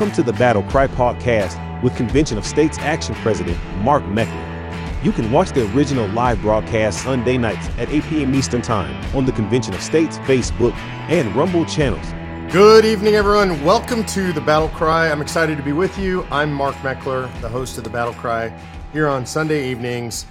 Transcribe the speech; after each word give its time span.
Welcome 0.00 0.16
to 0.16 0.22
the 0.22 0.38
Battle 0.38 0.62
Cry 0.62 0.86
podcast 0.86 1.82
with 1.82 1.94
Convention 1.94 2.38
of 2.38 2.46
States 2.46 2.78
Action 2.78 3.14
President 3.16 3.58
Mark 3.82 4.02
Meckler. 4.04 5.04
You 5.04 5.12
can 5.12 5.30
watch 5.30 5.50
the 5.50 5.70
original 5.74 6.08
live 6.08 6.40
broadcast 6.40 7.02
Sunday 7.02 7.36
nights 7.36 7.68
at 7.76 7.90
8 7.90 8.04
p.m. 8.04 8.34
Eastern 8.34 8.62
Time 8.62 8.96
on 9.14 9.26
the 9.26 9.32
Convention 9.32 9.74
of 9.74 9.82
States 9.82 10.16
Facebook 10.20 10.72
and 11.10 11.36
Rumble 11.36 11.66
channels. 11.66 12.14
Good 12.50 12.86
evening, 12.86 13.14
everyone. 13.14 13.62
Welcome 13.62 14.06
to 14.06 14.32
the 14.32 14.40
Battle 14.40 14.70
Cry. 14.70 15.10
I'm 15.10 15.20
excited 15.20 15.58
to 15.58 15.62
be 15.62 15.72
with 15.72 15.98
you. 15.98 16.26
I'm 16.30 16.50
Mark 16.50 16.76
Meckler, 16.76 17.30
the 17.42 17.50
host 17.50 17.76
of 17.76 17.84
the 17.84 17.90
Battle 17.90 18.14
Cry 18.14 18.58
here 18.94 19.06
on 19.06 19.26
Sunday 19.26 19.70
evenings. 19.70 20.24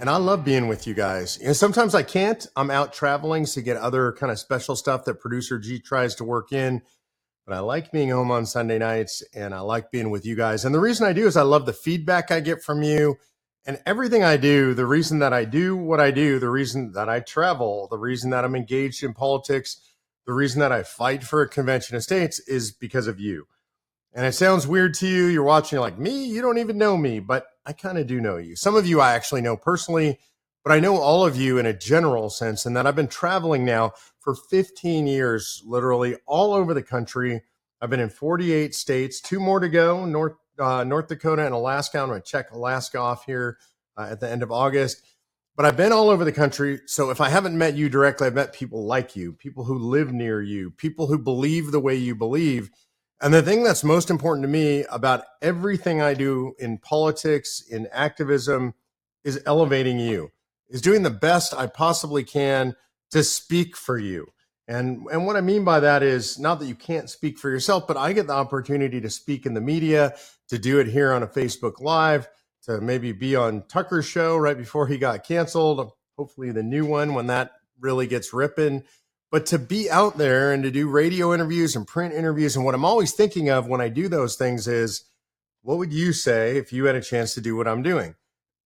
And 0.00 0.10
I 0.10 0.16
love 0.16 0.44
being 0.44 0.66
with 0.66 0.84
you 0.84 0.94
guys. 0.94 1.38
And 1.38 1.54
sometimes 1.54 1.94
I 1.94 2.02
can't. 2.02 2.44
I'm 2.56 2.72
out 2.72 2.92
traveling 2.92 3.44
to 3.44 3.62
get 3.62 3.76
other 3.76 4.10
kind 4.10 4.32
of 4.32 4.40
special 4.40 4.74
stuff 4.74 5.04
that 5.04 5.20
producer 5.20 5.60
G 5.60 5.78
tries 5.78 6.16
to 6.16 6.24
work 6.24 6.52
in 6.52 6.82
but 7.46 7.54
I 7.54 7.60
like 7.60 7.90
being 7.92 8.10
home 8.10 8.30
on 8.30 8.46
Sunday 8.46 8.78
nights 8.78 9.22
and 9.34 9.54
I 9.54 9.60
like 9.60 9.90
being 9.90 10.10
with 10.10 10.24
you 10.24 10.36
guys. 10.36 10.64
And 10.64 10.74
the 10.74 10.80
reason 10.80 11.06
I 11.06 11.12
do 11.12 11.26
is 11.26 11.36
I 11.36 11.42
love 11.42 11.66
the 11.66 11.72
feedback 11.72 12.30
I 12.30 12.40
get 12.40 12.62
from 12.62 12.82
you 12.82 13.16
and 13.66 13.80
everything 13.86 14.22
I 14.22 14.36
do. 14.36 14.74
The 14.74 14.86
reason 14.86 15.18
that 15.20 15.32
I 15.32 15.44
do 15.44 15.76
what 15.76 16.00
I 16.00 16.10
do, 16.10 16.38
the 16.38 16.50
reason 16.50 16.92
that 16.92 17.08
I 17.08 17.20
travel, 17.20 17.88
the 17.90 17.98
reason 17.98 18.30
that 18.30 18.44
I'm 18.44 18.54
engaged 18.54 19.02
in 19.02 19.14
politics, 19.14 19.80
the 20.26 20.32
reason 20.32 20.60
that 20.60 20.72
I 20.72 20.82
fight 20.82 21.24
for 21.24 21.42
a 21.42 21.48
convention 21.48 21.96
of 21.96 22.02
states 22.02 22.38
is 22.40 22.70
because 22.70 23.06
of 23.06 23.18
you. 23.18 23.46
And 24.14 24.26
it 24.26 24.32
sounds 24.32 24.66
weird 24.66 24.94
to 24.94 25.08
you. 25.08 25.26
You're 25.26 25.42
watching 25.42 25.80
like 25.80 25.98
me, 25.98 26.26
you 26.26 26.42
don't 26.42 26.58
even 26.58 26.78
know 26.78 26.96
me, 26.96 27.18
but 27.18 27.46
I 27.64 27.72
kind 27.72 27.98
of 27.98 28.06
do 28.06 28.20
know 28.20 28.36
you. 28.36 28.56
Some 28.56 28.76
of 28.76 28.86
you 28.86 29.00
I 29.00 29.14
actually 29.14 29.40
know 29.40 29.56
personally, 29.56 30.20
but 30.64 30.72
I 30.72 30.80
know 30.80 30.96
all 30.96 31.26
of 31.26 31.36
you 31.36 31.58
in 31.58 31.66
a 31.66 31.72
general 31.72 32.30
sense, 32.30 32.66
and 32.66 32.76
that 32.76 32.86
I've 32.86 32.96
been 32.96 33.08
traveling 33.08 33.64
now 33.64 33.92
for 34.20 34.34
15 34.34 35.06
years, 35.06 35.62
literally 35.66 36.16
all 36.26 36.54
over 36.54 36.74
the 36.74 36.82
country. 36.82 37.42
I've 37.80 37.90
been 37.90 38.00
in 38.00 38.10
48 38.10 38.74
states, 38.74 39.20
two 39.20 39.40
more 39.40 39.58
to 39.58 39.68
go 39.68 40.04
North, 40.04 40.36
uh, 40.58 40.84
North 40.84 41.08
Dakota 41.08 41.44
and 41.44 41.54
Alaska. 41.54 41.98
I'm 41.98 42.08
going 42.08 42.22
to 42.22 42.26
check 42.28 42.52
Alaska 42.52 42.98
off 42.98 43.24
here 43.24 43.58
uh, 43.96 44.08
at 44.10 44.20
the 44.20 44.30
end 44.30 44.42
of 44.42 44.52
August. 44.52 45.02
But 45.54 45.66
I've 45.66 45.76
been 45.76 45.92
all 45.92 46.08
over 46.08 46.24
the 46.24 46.32
country. 46.32 46.80
So 46.86 47.10
if 47.10 47.20
I 47.20 47.28
haven't 47.28 47.58
met 47.58 47.74
you 47.74 47.88
directly, 47.88 48.26
I've 48.26 48.34
met 48.34 48.54
people 48.54 48.86
like 48.86 49.16
you, 49.16 49.32
people 49.32 49.64
who 49.64 49.76
live 49.76 50.12
near 50.12 50.40
you, 50.40 50.70
people 50.70 51.08
who 51.08 51.18
believe 51.18 51.72
the 51.72 51.80
way 51.80 51.94
you 51.94 52.14
believe. 52.14 52.70
And 53.20 53.34
the 53.34 53.42
thing 53.42 53.62
that's 53.62 53.84
most 53.84 54.10
important 54.10 54.44
to 54.44 54.48
me 54.48 54.84
about 54.90 55.24
everything 55.42 56.00
I 56.00 56.14
do 56.14 56.54
in 56.58 56.78
politics, 56.78 57.62
in 57.68 57.86
activism, 57.92 58.74
is 59.24 59.40
elevating 59.46 60.00
you, 60.00 60.32
is 60.72 60.80
doing 60.80 61.02
the 61.04 61.10
best 61.10 61.54
I 61.54 61.66
possibly 61.66 62.24
can 62.24 62.74
to 63.12 63.22
speak 63.22 63.76
for 63.76 63.98
you. 63.98 64.26
And, 64.66 65.06
and 65.12 65.26
what 65.26 65.36
I 65.36 65.42
mean 65.42 65.64
by 65.64 65.80
that 65.80 66.02
is 66.02 66.38
not 66.38 66.58
that 66.58 66.66
you 66.66 66.74
can't 66.74 67.10
speak 67.10 67.38
for 67.38 67.50
yourself, 67.50 67.86
but 67.86 67.98
I 67.98 68.12
get 68.14 68.26
the 68.26 68.32
opportunity 68.32 69.00
to 69.02 69.10
speak 69.10 69.44
in 69.44 69.54
the 69.54 69.60
media, 69.60 70.14
to 70.48 70.58
do 70.58 70.80
it 70.80 70.86
here 70.88 71.12
on 71.12 71.22
a 71.22 71.26
Facebook 71.26 71.80
Live, 71.80 72.26
to 72.64 72.80
maybe 72.80 73.12
be 73.12 73.36
on 73.36 73.64
Tucker's 73.68 74.06
show 74.06 74.36
right 74.36 74.56
before 74.56 74.86
he 74.86 74.96
got 74.96 75.24
canceled, 75.24 75.92
hopefully 76.16 76.52
the 76.52 76.62
new 76.62 76.86
one 76.86 77.12
when 77.12 77.26
that 77.26 77.52
really 77.78 78.06
gets 78.06 78.32
ripping. 78.32 78.84
But 79.30 79.46
to 79.46 79.58
be 79.58 79.90
out 79.90 80.16
there 80.16 80.52
and 80.52 80.62
to 80.62 80.70
do 80.70 80.88
radio 80.88 81.34
interviews 81.34 81.76
and 81.76 81.86
print 81.86 82.14
interviews. 82.14 82.54
And 82.56 82.64
what 82.64 82.74
I'm 82.74 82.84
always 82.84 83.12
thinking 83.12 83.50
of 83.50 83.66
when 83.66 83.80
I 83.80 83.88
do 83.88 84.08
those 84.08 84.36
things 84.36 84.68
is, 84.68 85.04
what 85.62 85.78
would 85.78 85.92
you 85.92 86.12
say 86.12 86.56
if 86.56 86.72
you 86.72 86.86
had 86.86 86.96
a 86.96 87.00
chance 87.00 87.34
to 87.34 87.40
do 87.40 87.56
what 87.56 87.68
I'm 87.68 87.82
doing? 87.82 88.14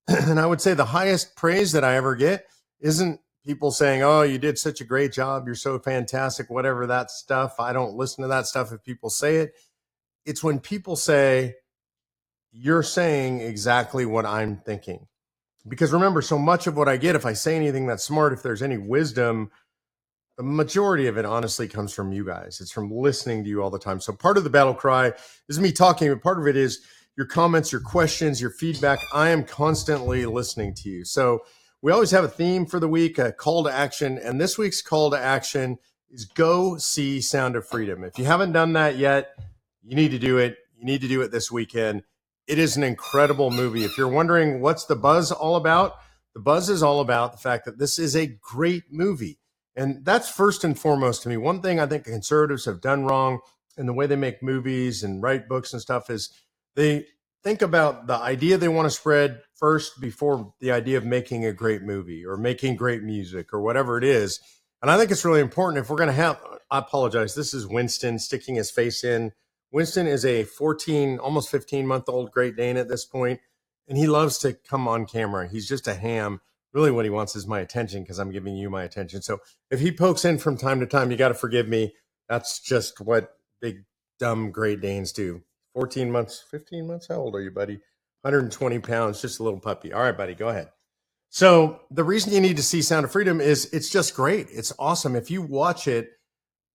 and 0.29 0.39
I 0.41 0.47
would 0.47 0.61
say 0.61 0.75
the 0.75 0.87
highest 0.87 1.37
praise 1.37 1.73
that 1.73 1.85
I 1.85 1.97
ever 1.97 2.15
get 2.17 2.47
isn't 2.81 3.21
people 3.45 3.71
saying, 3.71 4.03
"Oh, 4.03 4.23
you 4.23 4.39
did 4.39 4.59
such 4.59 4.81
a 4.81 4.85
great 4.85 5.13
job. 5.13 5.47
You're 5.47 5.55
so 5.55 5.79
fantastic." 5.79 6.51
Whatever 6.51 6.87
that 6.87 7.11
stuff. 7.11 7.59
I 7.59 7.73
don't 7.73 7.97
listen 7.97 8.23
to 8.23 8.29
that 8.29 8.47
stuff 8.47 8.73
if 8.73 8.85
people 8.85 9.11
say 9.11 9.37
it. 9.37 9.55
It's 10.25 10.45
when 10.45 10.61
people 10.61 10.97
say, 10.97 11.57
"You're 12.53 12.83
saying 12.85 13.41
exactly 13.41 14.07
what 14.07 14.27
I'm 14.27 14.59
thinking." 14.59 15.09
Because 15.69 15.93
remember, 15.93 16.23
so 16.23 16.39
much 16.39 16.69
of 16.69 16.77
what 16.77 16.89
I 16.89 16.97
get, 16.97 17.17
if 17.17 17.27
I 17.27 17.33
say 17.33 17.57
anything 17.57 17.87
that's 17.87 18.05
smart, 18.05 18.33
if 18.33 18.43
there's 18.43 18.63
any 18.63 18.79
wisdom, 18.79 19.51
the 20.37 20.45
majority 20.45 21.07
of 21.07 21.19
it 21.19 21.25
honestly 21.25 21.67
comes 21.67 21.93
from 21.93 22.13
you 22.13 22.25
guys. 22.25 22.61
It's 22.61 22.71
from 22.71 22.91
listening 22.93 23.43
to 23.45 23.51
you 23.51 23.63
all 23.63 23.71
the 23.71 23.79
time. 23.79 24.01
So 24.01 24.13
part 24.13 24.37
of 24.37 24.45
the 24.45 24.51
battle 24.51 24.75
cry 24.75 25.13
is 25.49 25.59
me 25.59 25.73
talking, 25.73 26.09
but 26.13 26.23
part 26.23 26.39
of 26.39 26.47
it 26.47 26.57
is 26.57 26.83
your 27.17 27.27
comments, 27.27 27.73
your 27.73 27.81
questions, 27.81 28.41
your 28.41 28.51
feedback. 28.51 28.99
I 29.13 29.31
am 29.31 29.45
constantly 29.45 30.27
listening 30.27 30.75
to 30.75 30.89
you. 30.89 31.05
So 31.05 31.45
we 31.81 31.93
always 31.93 32.11
have 32.11 32.25
a 32.25 32.29
theme 32.29 32.67
for 32.67 32.79
the 32.79 32.89
week, 32.89 33.19
a 33.19 33.33
call 33.33 33.65
to 33.65 33.73
action. 33.73 34.19
And 34.19 34.41
this 34.41 34.59
week's 34.59 34.83
call 34.83 35.11
to 35.11 35.19
action 35.19 35.79
is 36.11 36.25
go 36.25 36.77
see 36.77 37.21
Sound 37.21 37.57
of 37.57 37.67
Freedom. 37.67 38.05
If 38.05 38.19
you 38.19 38.27
haven't 38.27 38.53
done 38.53 38.75
that 38.75 38.97
yet, 38.97 39.31
you 39.83 39.97
need 39.97 40.11
to 40.11 40.19
do 40.19 40.39
it. 40.39 40.59
You 40.77 40.85
need 40.85 41.01
to 41.01 41.09
do 41.09 41.23
it 41.23 41.33
this 41.33 41.51
weekend. 41.51 42.03
It 42.47 42.59
is 42.59 42.77
an 42.77 42.83
incredible 42.83 43.51
movie. 43.51 43.85
If 43.85 43.97
you're 43.97 44.09
wondering 44.09 44.61
what's 44.61 44.85
the 44.85 44.95
buzz 44.95 45.33
all 45.33 45.57
about, 45.57 45.95
the 46.35 46.41
buzz 46.41 46.69
is 46.69 46.83
all 46.83 47.01
about 47.01 47.33
the 47.33 47.39
fact 47.39 47.65
that 47.65 47.79
this 47.79 47.99
is 47.99 48.15
a 48.15 48.27
great 48.27 48.85
movie. 48.91 49.39
And 49.75 50.05
that's 50.05 50.31
first 50.31 50.65
and 50.65 50.79
foremost 50.79 51.23
to 51.23 51.29
me. 51.29 51.37
One 51.37 51.61
thing 51.61 51.81
I 51.81 51.87
think 51.87 52.05
conservatives 52.05 52.67
have 52.67 52.81
done 52.81 53.05
wrong 53.05 53.41
in 53.77 53.87
the 53.87 53.93
way 53.93 54.07
they 54.07 54.17
make 54.17 54.43
movies 54.43 55.03
and 55.03 55.23
write 55.23 55.49
books 55.49 55.73
and 55.73 55.83
stuff 55.83 56.09
is 56.09 56.31
they 56.77 57.07
think 57.43 57.63
about 57.63 58.07
the 58.07 58.15
idea 58.15 58.57
they 58.57 58.69
want 58.69 58.87
to 58.87 58.91
spread 58.91 59.41
first 59.55 60.01
before 60.01 60.55
the 60.61 60.71
idea 60.71 60.99
of 60.99 61.05
making 61.05 61.45
a 61.45 61.53
great 61.53 61.83
movie 61.83 62.25
or 62.25 62.37
making 62.37 62.77
great 62.77 63.03
music 63.03 63.53
or 63.53 63.61
whatever 63.61 63.99
it 63.99 64.05
is. 64.05 64.41
And 64.83 64.91
I 64.91 64.99
think 64.99 65.11
it's 65.11 65.25
really 65.25 65.41
important 65.41 65.83
if 65.83 65.91
we're 65.91 65.97
going 65.97 66.09
to 66.09 66.13
have, 66.13 66.39
I 66.71 66.79
apologize. 66.79 67.35
This 67.35 67.55
is 67.55 67.67
Winston 67.67 68.19
sticking 68.19 68.57
his 68.57 68.71
face 68.71 69.03
in. 69.03 69.33
Winston 69.73 70.07
is 70.07 70.25
a 70.25 70.45
14, 70.45 71.19
almost 71.19 71.51
15 71.51 71.87
month 71.87 72.09
old 72.09 72.31
Great 72.31 72.57
Dane 72.57 72.77
at 72.77 72.89
this 72.89 73.05
point, 73.05 73.41
and 73.89 73.99
he 73.99 74.07
loves 74.07 74.39
to 74.39 74.53
come 74.53 74.87
on 74.87 75.07
camera. 75.07 75.49
He's 75.49 75.69
just 75.69 75.89
a 75.89 75.95
ham. 75.95 76.41
Really, 76.73 76.91
what 76.91 77.05
he 77.05 77.11
wants 77.11 77.35
is 77.35 77.47
my 77.47 77.61
attention 77.61 78.03
because 78.03 78.19
I'm 78.19 78.31
giving 78.31 78.57
you 78.57 78.69
my 78.69 78.85
attention. 78.85 79.23
So 79.23 79.39
if 79.71 79.81
he 79.81 79.91
pokes 79.91 80.25
in 80.25 80.39
from 80.39 80.59
time 80.59 80.81
to 80.81 80.87
time, 80.87 81.11
you 81.11 81.17
got 81.17 81.29
to 81.29 81.35
forgive 81.35 81.69
me. 81.69 81.95
That's 82.29 82.61
just 82.61 83.01
what 83.01 83.31
big, 83.61 83.85
dumb 84.19 84.51
Great 84.51 84.81
Danes 84.83 85.13
do. 85.13 85.43
14 85.77 86.11
months, 86.11 86.43
15 86.51 86.87
months. 86.87 87.07
How 87.07 87.17
old 87.17 87.35
are 87.35 87.43
you, 87.43 87.51
buddy? 87.51 87.75
120 88.23 88.79
pounds, 88.79 89.21
just 89.21 89.41
a 89.41 89.43
little 89.43 89.61
puppy. 89.61 89.93
All 89.93 90.01
right, 90.01 90.17
buddy, 90.17 90.35
go 90.35 90.49
ahead. 90.49 90.71
So 91.29 91.81
the 91.91 92.03
reason 92.03 92.33
you 92.33 92.41
need 92.41 92.57
to 92.57 92.63
see 92.63 92.81
Sound 92.81 93.05
of 93.05 93.13
Freedom 93.13 93.43
is 93.43 93.67
it's 93.75 93.91
just 93.91 94.17
great. 94.17 94.47
It's 94.51 94.73
awesome. 94.79 95.15
If 95.15 95.31
you 95.31 95.43
watch 95.43 95.87
it, 95.87 96.13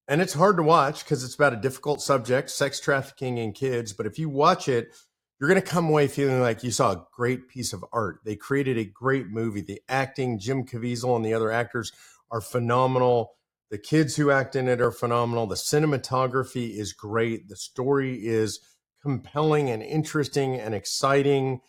and 0.08 0.22
it's 0.22 0.34
hard 0.34 0.58
to 0.58 0.64
watch 0.64 1.04
because 1.04 1.24
it's 1.24 1.34
about 1.34 1.54
a 1.54 1.58
difficult 1.58 2.00
subject, 2.00 2.52
sex 2.52 2.80
trafficking 2.80 3.40
in 3.40 3.54
kids. 3.54 3.92
But 3.92 4.06
if 4.06 4.20
you 4.20 4.30
watch 4.30 4.70
it, 4.70 4.96
you're 5.40 5.50
going 5.50 5.62
to 5.62 5.68
come 5.68 5.90
away 5.90 6.08
feeling 6.08 6.40
like 6.40 6.64
you 6.64 6.70
saw 6.70 6.92
a 6.92 7.08
great 7.12 7.50
piece 7.50 7.74
of 7.74 7.84
art. 7.92 8.20
They 8.24 8.36
created 8.36 8.78
a 8.78 8.86
great 8.86 9.30
movie. 9.30 9.62
The 9.62 9.82
acting, 9.90 10.38
Jim 10.38 10.64
Caviezel 10.64 11.16
and 11.16 11.26
the 11.26 11.34
other 11.34 11.52
actors 11.52 11.92
are 12.30 12.42
phenomenal. 12.42 13.32
The 13.72 13.80
kids 13.80 14.16
who 14.16 14.30
act 14.30 14.56
in 14.56 14.68
it 14.68 14.80
are 14.80 14.92
phenomenal. 14.92 15.48
The 15.48 15.56
cinematography 15.56 16.78
is 16.78 16.94
great. 16.94 17.48
The 17.50 17.56
story 17.56 18.28
is 18.28 18.60
compelling 19.02 19.70
and 19.70 19.82
interesting 19.82 20.56
and 20.56 20.74
exciting. 20.74 21.62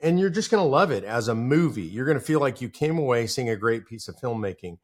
And 0.00 0.20
you're 0.20 0.30
just 0.30 0.50
going 0.50 0.62
to 0.62 0.68
love 0.68 0.90
it 0.90 1.04
as 1.04 1.28
a 1.28 1.34
movie. 1.34 1.82
You're 1.82 2.06
going 2.06 2.18
to 2.18 2.24
feel 2.24 2.40
like 2.40 2.60
you 2.60 2.68
came 2.68 2.98
away 2.98 3.26
seeing 3.26 3.48
a 3.48 3.56
great 3.56 3.86
piece 3.86 4.08
of 4.08 4.16
filmmaking. 4.16 4.78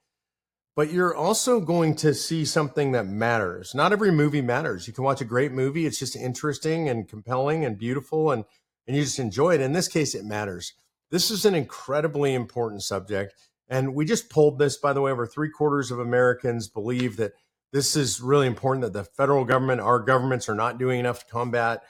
But 0.74 0.90
you're 0.90 1.14
also 1.14 1.60
going 1.60 1.96
to 1.96 2.14
see 2.14 2.46
something 2.46 2.92
that 2.92 3.06
matters. 3.06 3.74
Not 3.74 3.92
every 3.92 4.10
movie 4.10 4.40
matters. 4.40 4.86
You 4.86 4.94
can 4.94 5.04
watch 5.04 5.20
a 5.20 5.26
great 5.26 5.52
movie, 5.52 5.84
it's 5.84 5.98
just 5.98 6.16
interesting 6.16 6.88
and 6.88 7.06
compelling 7.06 7.62
and 7.64 7.76
beautiful, 7.76 8.30
and, 8.30 8.44
and 8.86 8.96
you 8.96 9.02
just 9.02 9.18
enjoy 9.18 9.54
it. 9.54 9.60
In 9.60 9.74
this 9.74 9.88
case, 9.88 10.14
it 10.14 10.24
matters. 10.24 10.72
This 11.10 11.30
is 11.30 11.44
an 11.44 11.54
incredibly 11.54 12.32
important 12.32 12.82
subject. 12.82 13.34
And 13.68 13.94
we 13.94 14.06
just 14.06 14.30
pulled 14.30 14.58
this, 14.58 14.78
by 14.78 14.94
the 14.94 15.02
way, 15.02 15.12
over 15.12 15.26
three 15.26 15.50
quarters 15.50 15.90
of 15.90 15.98
Americans 15.98 16.68
believe 16.68 17.18
that 17.18 17.32
this 17.72 17.96
is 17.96 18.20
really 18.20 18.46
important 18.46 18.82
that 18.82 18.92
the 18.92 19.04
federal 19.04 19.44
government, 19.44 19.80
our 19.80 19.98
governments 19.98 20.48
are 20.48 20.54
not 20.54 20.78
doing 20.78 21.00
enough 21.00 21.20
to 21.20 21.32
combat 21.32 21.82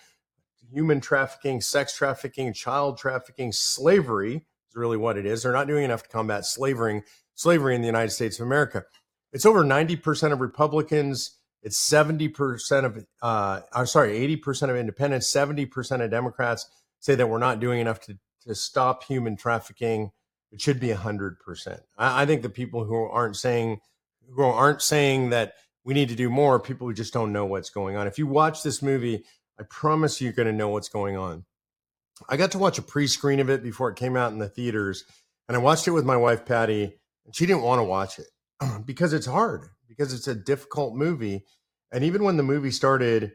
human 0.73 1.00
trafficking, 1.00 1.61
sex 1.61 1.94
trafficking, 1.94 2.52
child 2.52 2.96
trafficking, 2.96 3.52
slavery 3.52 4.37
is 4.37 4.76
really 4.76 4.96
what 4.96 5.19
it 5.19 5.26
is. 5.26 5.43
They're 5.43 5.52
not 5.52 5.67
doing 5.67 5.84
enough 5.84 6.05
to 6.05 6.08
combat 6.08 6.46
slavery, 6.46 7.02
slavery 7.34 7.75
in 7.75 7.82
the 7.82 7.87
United 7.87 8.11
States 8.11 8.40
of 8.40 8.46
America. 8.46 8.84
It's 9.32 9.44
over 9.44 9.62
90% 9.64 10.32
of 10.32 10.40
Republicans. 10.40 11.38
It's 11.62 11.79
70% 11.79 12.84
of, 12.84 13.05
uh, 13.20 13.61
I'm 13.73 13.87
sorry, 13.87 14.19
80% 14.37 14.70
of 14.70 14.76
independents, 14.76 15.31
70% 15.32 16.02
of 16.02 16.11
Democrats 16.11 16.67
say 17.00 17.14
that 17.14 17.29
we're 17.29 17.38
not 17.38 17.61
doing 17.61 17.81
enough 17.81 18.00
to, 18.02 18.19
to 18.46 18.55
stop 18.55 19.05
human 19.05 19.37
trafficking. 19.37 20.11
It 20.50 20.61
should 20.61 20.81
be 20.81 20.88
100%. 20.88 21.81
I, 21.99 22.23
I 22.23 22.26
think 22.26 22.43
the 22.43 22.49
people 22.49 22.84
who 22.84 22.96
aren't 23.05 23.37
saying, 23.37 23.81
who 24.34 24.43
aren't 24.43 24.82
saying 24.82 25.31
that 25.31 25.55
we 25.84 25.94
need 25.94 26.08
to 26.08 26.14
do 26.14 26.31
more 26.31 26.61
people 26.61 26.93
just 26.93 27.12
don't 27.12 27.32
know 27.32 27.44
what's 27.44 27.70
going 27.70 27.96
on. 27.96 28.06
If 28.06 28.19
you 28.19 28.26
watch 28.26 28.62
this 28.62 28.82
movie, 28.82 29.25
I 29.58 29.64
promise 29.69 30.20
you're 30.20 30.32
going 30.32 30.46
to 30.46 30.52
know 30.52 30.69
what's 30.69 30.88
going 30.88 31.17
on. 31.17 31.44
I 32.29 32.37
got 32.37 32.52
to 32.52 32.58
watch 32.58 32.79
a 32.79 32.82
pre 32.82 33.06
screen 33.06 33.40
of 33.40 33.50
it 33.50 33.62
before 33.62 33.90
it 33.90 33.96
came 33.96 34.17
out 34.17 34.32
in 34.32 34.38
the 34.38 34.49
theaters, 34.49 35.05
and 35.49 35.56
I 35.56 35.61
watched 35.61 35.88
it 35.88 35.93
with 35.93 36.05
my 36.05 36.17
wife, 36.17 36.44
Patty, 36.44 36.94
and 37.25 37.34
she 37.34 37.46
didn't 37.46 37.62
want 37.62 37.81
to 37.81 37.84
watch 37.84 38.19
it 38.19 38.29
because 38.87 39.12
it's 39.12 39.26
hard, 39.26 39.69
because 39.88 40.12
it's 40.12 40.29
a 40.29 40.34
difficult 40.34 40.94
movie. 40.94 41.44
And 41.90 42.05
even 42.05 42.23
when 42.23 42.37
the 42.37 42.43
movie 42.43 42.70
started, 42.70 43.32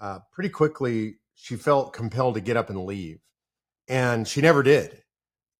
uh, 0.00 0.20
pretty 0.32 0.50
quickly 0.50 1.16
she 1.34 1.56
felt 1.56 1.92
compelled 1.92 2.34
to 2.34 2.40
get 2.40 2.56
up 2.56 2.70
and 2.70 2.84
leave, 2.84 3.20
and 3.88 4.26
she 4.26 4.40
never 4.40 4.62
did. 4.62 5.02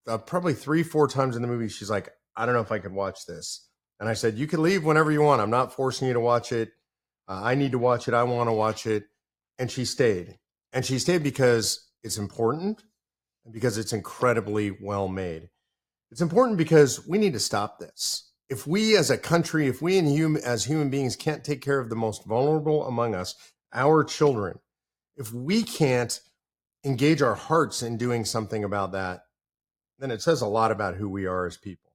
Uh, 0.07 0.19
probably 0.19 0.55
three, 0.55 0.83
four 0.83 1.07
times 1.07 1.37
in 1.37 1.43
the 1.43 1.49
movie, 1.49 1.69
she's 1.69 1.91
like, 1.91 2.11
"I 2.35 2.45
don't 2.45 2.55
know 2.55 2.61
if 2.61 2.73
I 2.73 2.79
could 2.79 2.93
watch 2.93 3.27
this." 3.27 3.68
And 4.01 4.09
I 4.09 4.15
said, 4.15 4.39
"You 4.39 4.47
can 4.47 4.63
leave 4.63 4.85
whenever 4.85 5.11
you 5.11 5.23
want. 5.23 5.41
I'm 5.41 5.51
not 5.51 5.73
forcing 5.73 6.09
you 6.09 6.15
to 6.15 6.21
watch 6.21 6.53
it. 6.53 6.73
Uh, 7.27 7.41
I 7.43 7.55
need 7.55 7.73
to 7.73 7.79
watch 7.79 8.09
it. 8.09 8.15
I 8.15 8.23
want 8.23 8.49
to 8.49 8.53
watch 8.53 8.87
it." 8.87 9.05
And 9.59 9.71
she 9.71 9.85
stayed, 9.85 10.39
and 10.73 10.85
she 10.85 10.99
stayed 10.99 11.23
because 11.23 11.89
it's 12.03 12.19
important 12.19 12.83
and 13.45 13.53
because 13.53 13.77
it's 13.79 13.93
incredibly 13.93 14.71
well 14.71 15.09
made. 15.09 15.51
It's 16.11 16.21
important 16.21 16.59
because 16.59 17.07
we 17.07 17.19
need 17.19 17.33
to 17.33 17.41
stop 17.41 17.79
this. 17.79 18.31
If 18.49 18.67
we 18.67 18.97
as 18.97 19.11
a 19.11 19.19
country, 19.19 19.67
if 19.67 19.83
we 19.83 20.01
human, 20.01 20.43
as 20.43 20.65
human 20.65 20.91
beings 20.91 21.17
can't 21.17 21.45
take 21.45 21.61
care 21.61 21.79
of 21.79 21.91
the 21.91 21.97
most 21.97 22.25
vulnerable 22.25 22.87
among 22.87 23.15
us, 23.15 23.35
our 23.73 24.05
children, 24.05 24.61
if 25.17 25.33
we 25.33 25.63
can't 25.63 26.21
engage 26.85 27.21
our 27.21 27.35
hearts 27.35 27.83
in 27.83 27.99
doing 27.99 28.25
something 28.25 28.65
about 28.65 28.93
that, 28.93 29.25
then 29.99 30.11
it 30.11 30.23
says 30.23 30.41
a 30.41 30.47
lot 30.47 30.71
about 30.71 30.95
who 30.95 31.09
we 31.09 31.27
are 31.27 31.45
as 31.47 31.57
people. 31.57 31.88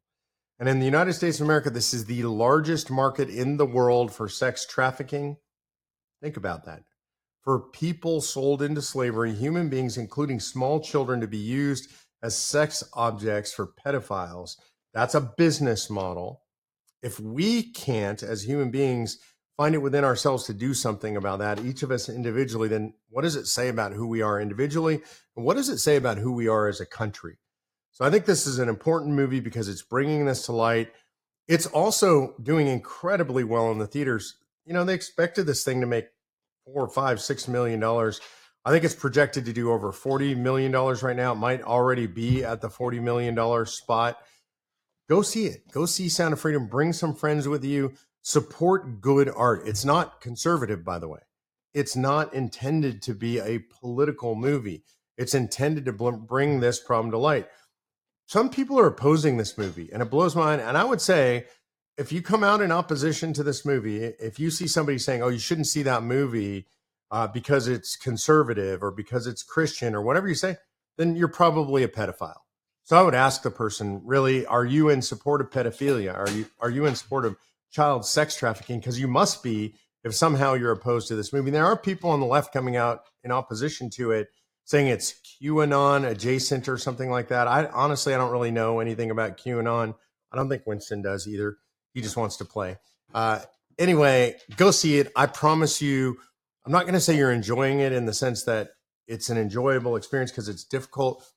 And 0.64 0.70
in 0.70 0.80
the 0.80 0.86
United 0.86 1.12
States 1.12 1.42
of 1.42 1.46
America, 1.46 1.70
this 1.70 1.94
is 1.94 2.06
the 2.06 2.24
largest 2.24 2.90
market 2.90 3.28
in 3.28 3.58
the 3.58 3.66
world 3.66 4.14
for 4.14 4.30
sex 4.30 4.66
trafficking. 4.66 5.36
Think 6.22 6.38
about 6.38 6.64
that. 6.64 6.84
For 7.42 7.60
people 7.60 8.22
sold 8.22 8.62
into 8.62 8.82
slavery, 8.82 9.34
human 9.34 9.68
beings, 9.68 9.98
including 9.98 10.40
small 10.40 10.80
children, 10.80 11.20
to 11.20 11.28
be 11.28 11.38
used 11.38 11.92
as 12.22 12.38
sex 12.38 12.82
objects 12.94 13.52
for 13.52 13.74
pedophiles. 13.86 14.56
That's 14.94 15.16
a 15.16 15.34
business 15.38 15.90
model. 15.90 16.44
If 17.02 17.20
we 17.20 17.74
can't, 17.74 18.24
as 18.24 18.44
human 18.44 18.72
beings, 18.72 19.18
find 19.58 19.76
it 19.76 19.80
within 19.80 20.06
ourselves 20.06 20.46
to 20.46 20.54
do 20.54 20.74
something 20.74 21.18
about 21.18 21.40
that, 21.40 21.60
each 21.60 21.84
of 21.84 21.92
us 21.92 22.08
individually, 22.08 22.70
then 22.70 22.94
what 23.10 23.24
does 23.24 23.36
it 23.36 23.48
say 23.48 23.68
about 23.68 23.92
who 23.92 24.08
we 24.08 24.22
are 24.22 24.40
individually? 24.40 25.02
And 25.36 25.44
what 25.44 25.58
does 25.58 25.68
it 25.68 25.80
say 25.80 25.98
about 25.98 26.20
who 26.20 26.32
we 26.32 26.48
are 26.48 26.70
as 26.70 26.80
a 26.80 26.86
country? 26.86 27.36
So 27.94 28.04
I 28.04 28.10
think 28.10 28.26
this 28.26 28.48
is 28.48 28.58
an 28.58 28.70
important 28.70 29.14
movie 29.14 29.40
because 29.40 29.70
it's 29.70 29.84
bringing 29.84 30.26
this 30.26 30.48
to 30.48 30.52
light. 30.52 30.92
It's 31.48 31.68
also 31.68 32.34
doing 32.42 32.68
incredibly 32.68 33.44
well 33.44 33.72
in 33.72 33.78
the 33.78 33.86
theaters. 33.86 34.36
You 34.66 34.74
know, 34.74 34.84
they 34.84 34.96
expected 34.96 35.46
this 35.46 35.64
thing 35.64 35.80
to 35.82 35.88
make 35.88 36.08
four, 36.66 36.88
five, 36.88 37.22
six 37.22 37.48
million 37.48 37.80
dollars. 37.80 38.20
I 38.66 38.72
think 38.72 38.84
it's 38.84 38.96
projected 38.96 39.46
to 39.46 39.54
do 39.54 39.72
over 39.72 39.92
$40 39.92 40.38
million 40.38 40.72
right 40.72 41.16
now. 41.16 41.34
It 41.34 41.38
might 41.38 41.62
already 41.62 42.08
be 42.08 42.46
at 42.46 42.62
the 42.62 42.70
$40 42.70 43.02
million 43.02 43.66
spot. 43.66 44.18
Go 45.10 45.22
see 45.22 45.48
it. 45.48 45.70
Go 45.72 45.86
see 45.86 46.08
Sound 46.08 46.34
of 46.34 46.40
Freedom. 46.40 46.68
Bring 46.68 46.94
some 46.94 47.14
friends 47.14 47.48
with 47.48 47.66
you. 47.66 47.94
Support 48.22 49.02
good 49.02 49.30
art. 49.30 49.68
It's 49.68 49.84
not 49.84 50.22
conservative, 50.22 50.86
by 50.86 50.98
the 50.98 51.10
way. 51.10 51.20
It's 51.74 51.98
not 51.98 52.34
intended 52.34 53.02
to 53.04 53.14
be 53.14 53.38
a 53.40 53.60
political 53.82 54.34
movie. 54.34 54.84
It's 55.18 55.34
intended 55.34 55.84
to 55.86 55.92
bring 55.92 56.62
this 56.62 56.80
problem 56.80 57.12
to 57.12 57.18
light. 57.18 57.48
Some 58.34 58.50
people 58.50 58.80
are 58.80 58.88
opposing 58.88 59.38
this 59.38 59.60
movie, 59.60 59.92
and 59.94 60.02
it 60.02 60.10
blows 60.10 60.36
my 60.36 60.44
mind. 60.44 60.62
And 60.62 60.76
I 60.76 60.84
would 60.84 61.02
say, 61.02 61.46
if 62.00 62.12
you 62.12 62.24
come 62.24 62.44
out 62.44 62.64
in 62.64 62.72
opposition 62.72 63.32
to 63.34 63.44
this 63.44 63.64
movie, 63.64 63.98
if 64.04 64.40
you 64.40 64.50
see 64.50 64.66
somebody 64.66 64.98
saying, 64.98 65.22
"Oh, 65.22 65.28
you 65.28 65.38
shouldn't 65.38 65.68
see 65.68 65.84
that 65.84 66.02
movie," 66.02 66.66
uh, 67.12 67.28
because 67.28 67.68
it's 67.68 67.96
conservative 67.96 68.82
or 68.82 68.90
because 68.90 69.28
it's 69.28 69.44
Christian 69.44 69.94
or 69.94 70.02
whatever 70.02 70.28
you 70.28 70.34
say, 70.34 70.58
then 70.98 71.16
you're 71.16 71.28
probably 71.28 71.84
a 71.84 71.88
pedophile. 71.88 72.42
So 72.82 72.98
I 72.98 73.04
would 73.04 73.14
ask 73.14 73.44
the 73.44 73.52
person, 73.52 74.02
really, 74.04 74.48
are 74.48 74.66
you 74.66 74.90
in 74.90 75.04
support 75.04 75.40
of 75.40 75.52
pedophilia? 75.52 76.18
Are 76.18 76.32
you 76.32 76.48
are 76.60 76.72
you 76.72 76.88
in 76.88 76.96
support 76.96 77.26
of 77.26 77.38
child 77.70 78.04
sex 78.04 78.36
trafficking? 78.36 78.80
Because 78.80 79.00
you 79.00 79.08
must 79.08 79.44
be 79.44 79.76
if 80.04 80.16
somehow 80.16 80.56
you're 80.56 80.72
opposed 80.72 81.08
to 81.10 81.16
this 81.16 81.34
movie. 81.34 81.52
There 81.52 81.68
are 81.68 81.78
people 81.78 82.10
on 82.10 82.20
the 82.20 82.26
left 82.26 82.52
coming 82.52 82.78
out 82.78 83.04
in 83.24 83.32
opposition 83.32 83.92
to 83.92 84.10
it, 84.10 84.30
saying 84.66 84.88
it's 84.88 85.16
QAnon 85.42 86.10
adjacent 86.10 86.68
or 86.68 86.78
something 86.78 87.10
like 87.10 87.30
that. 87.30 87.48
I 87.48 87.66
honestly 87.68 88.14
I 88.14 88.18
don't 88.18 88.32
really 88.32 88.52
know 88.52 88.80
anything 88.80 89.12
about 89.12 89.38
QAnon. 89.38 89.96
I 90.32 90.36
don't 90.36 90.50
think 90.50 90.64
Winston 90.66 91.02
does 91.02 91.28
either. 91.28 91.58
He 91.94 92.02
just 92.02 92.18
wants 92.18 92.38
to 92.38 92.46
play. 92.46 92.78
Uh, 93.14 93.40
anyway, 93.78 94.36
go 94.56 94.72
see 94.72 94.98
it. 94.98 95.12
I 95.16 95.28
promise 95.28 95.82
you 95.82 96.18
I'm 96.66 96.72
not 96.72 96.84
going 96.84 96.94
to 96.94 97.02
say 97.02 97.18
you're 97.18 97.32
enjoying 97.32 97.80
it 97.80 97.92
in 97.92 98.06
the 98.06 98.14
sense 98.14 98.44
that 98.44 98.70
it's 99.08 99.30
an 99.30 99.38
enjoyable 99.38 99.98
experience 99.98 100.32
because 100.32 100.48
it's 100.48 100.64
difficult, 100.64 101.30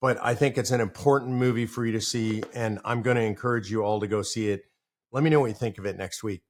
but 0.00 0.18
I 0.20 0.34
think 0.34 0.58
it's 0.58 0.72
an 0.72 0.80
important 0.80 1.32
movie 1.32 1.66
for 1.66 1.86
you 1.86 1.92
to 1.92 2.00
see. 2.00 2.42
And 2.54 2.80
I'm 2.84 3.02
going 3.02 3.16
to 3.16 3.22
encourage 3.22 3.70
you 3.70 3.84
all 3.84 4.00
to 4.00 4.08
go 4.08 4.22
see 4.22 4.50
it. 4.50 4.62
Let 5.12 5.22
me 5.22 5.30
know 5.30 5.38
what 5.38 5.46
you 5.46 5.54
think 5.54 5.78
of 5.78 5.86
it 5.86 5.96
next 5.96 6.24
week. 6.24 6.42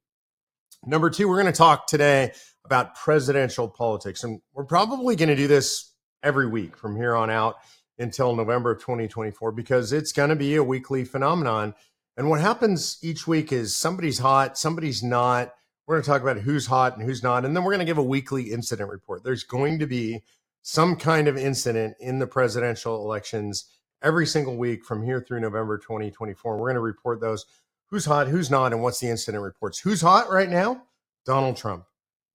Number 0.83 1.11
two, 1.11 1.27
we're 1.27 1.39
going 1.39 1.53
to 1.53 1.57
talk 1.57 1.85
today 1.85 2.31
about 2.65 2.95
presidential 2.95 3.67
politics. 3.67 4.23
And 4.23 4.41
we're 4.53 4.65
probably 4.65 5.15
going 5.15 5.29
to 5.29 5.35
do 5.35 5.47
this 5.47 5.93
every 6.25 6.47
week 6.47 6.75
from 6.75 6.97
here 6.97 7.15
on 7.15 7.29
out 7.29 7.55
until 7.97 8.35
November 8.35 8.71
of 8.71 8.81
2024 8.81 9.53
because 9.53 9.93
it's 9.93 10.11
going 10.11 10.29
to 10.29 10.35
be 10.35 10.55
a 10.55 10.63
weekly 10.63 11.05
phenomenon. 11.05 11.73
And 12.17 12.29
what 12.29 12.41
happens 12.41 12.97
each 13.01 13.25
week 13.27 13.53
is 13.53 13.75
somebody's 13.75 14.19
hot, 14.19 14.57
somebody's 14.57 15.01
not 15.01 15.53
we're 15.85 15.95
going 15.95 16.03
to 16.03 16.09
talk 16.09 16.21
about 16.21 16.39
who's 16.39 16.65
hot 16.65 16.97
and 16.97 17.05
who's 17.05 17.21
not. 17.21 17.45
And 17.45 17.55
then 17.55 17.63
we're 17.63 17.71
going 17.71 17.79
to 17.79 17.85
give 17.85 17.97
a 17.97 18.03
weekly 18.03 18.51
incident 18.51 18.89
report. 18.89 19.23
There's 19.23 19.43
going 19.43 19.79
to 19.79 19.85
be 19.85 20.23
some 20.63 20.95
kind 20.95 21.27
of 21.27 21.37
incident 21.37 21.95
in 21.99 22.17
the 22.17 22.27
presidential 22.27 23.03
elections 23.03 23.65
every 24.01 24.25
single 24.25 24.57
week 24.57 24.83
from 24.83 25.03
here 25.03 25.21
through 25.21 25.41
November 25.41 25.77
2024. 25.77 26.57
We're 26.57 26.65
going 26.65 26.75
to 26.75 26.81
report 26.81 27.21
those 27.21 27.45
who's 27.89 28.05
hot, 28.05 28.27
who's 28.27 28.49
not, 28.49 28.73
and 28.73 28.81
what's 28.81 28.99
the 28.99 29.09
incident 29.09 29.43
reports. 29.43 29.79
Who's 29.79 30.01
hot 30.01 30.29
right 30.31 30.49
now? 30.49 30.83
Donald 31.23 31.57
Trump. 31.57 31.85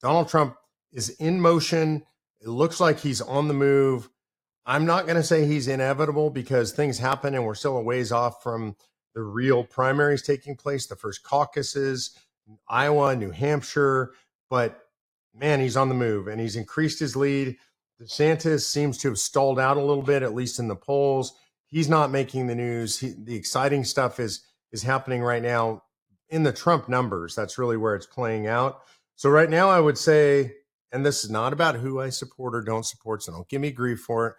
Donald 0.01 0.29
Trump 0.29 0.57
is 0.93 1.11
in 1.11 1.41
motion. 1.41 2.05
It 2.41 2.49
looks 2.49 2.81
like 2.81 3.01
he's 3.01 3.21
on 3.21 3.49
the 3.49 3.55
move. 3.55 4.09
I'm 4.67 4.87
not 4.87 5.07
going 5.07 5.17
to 5.17 5.23
say 5.23 5.47
he's 5.47 5.69
inevitable 5.69 6.31
because 6.31 6.73
things 6.73 6.99
happen 6.99 7.35
and 7.35 7.45
we're 7.45 7.55
still 7.55 7.77
a 7.77 7.83
ways 7.83 8.13
off 8.13 8.43
from 8.43 8.77
the 9.15 9.23
real 9.23 9.65
primaries 9.65 10.23
taking 10.23 10.57
place, 10.57 10.87
the 10.87 10.97
first 10.97 11.23
caucuses 11.23 12.17
Iowa, 12.69 13.15
New 13.17 13.31
Hampshire, 13.31 14.13
but 14.49 14.87
man, 15.35 15.61
he's 15.61 15.77
on 15.77 15.89
the 15.89 15.95
move 15.95 16.27
and 16.27 16.41
he's 16.41 16.57
increased 16.57 17.01
his 17.01 17.17
lead. 17.17 17.57
DeSantis 18.01 18.63
seems 18.63 18.99
to 18.99 19.09
have 19.09 19.19
stalled 19.19 19.59
out 19.59 19.77
a 19.77 19.85
little 19.85 20.03
bit, 20.03 20.23
at 20.23 20.35
least 20.35 20.59
in 20.59 20.69
the 20.69 20.77
polls. 20.77 21.35
He's 21.67 21.89
not 21.89 22.11
making 22.11 22.47
the 22.47 22.55
news. 22.55 22.99
He, 22.99 23.15
the 23.17 23.37
exciting 23.37 23.85
stuff 23.85 24.19
is 24.19 24.43
is 24.73 24.83
happening 24.83 25.21
right 25.21 25.43
now 25.43 25.83
in 26.29 26.45
the 26.45 26.53
Trump 26.53 26.89
numbers. 26.89 27.35
That's 27.35 27.59
really 27.59 27.77
where 27.77 27.95
it's 27.95 28.07
playing 28.07 28.47
out. 28.47 28.83
So 29.17 29.29
right 29.29 29.51
now, 29.51 29.69
I 29.69 29.81
would 29.81 29.99
say, 29.99 30.55
and 30.93 31.05
this 31.05 31.25
is 31.25 31.31
not 31.31 31.53
about 31.53 31.77
who 31.77 32.01
I 32.01 32.11
support 32.11 32.55
or 32.55 32.63
don't 32.63 32.87
support, 32.87 33.23
so 33.23 33.33
don't 33.33 33.49
give 33.49 33.61
me 33.61 33.71
grief 33.71 34.01
for 34.01 34.27
it. 34.29 34.35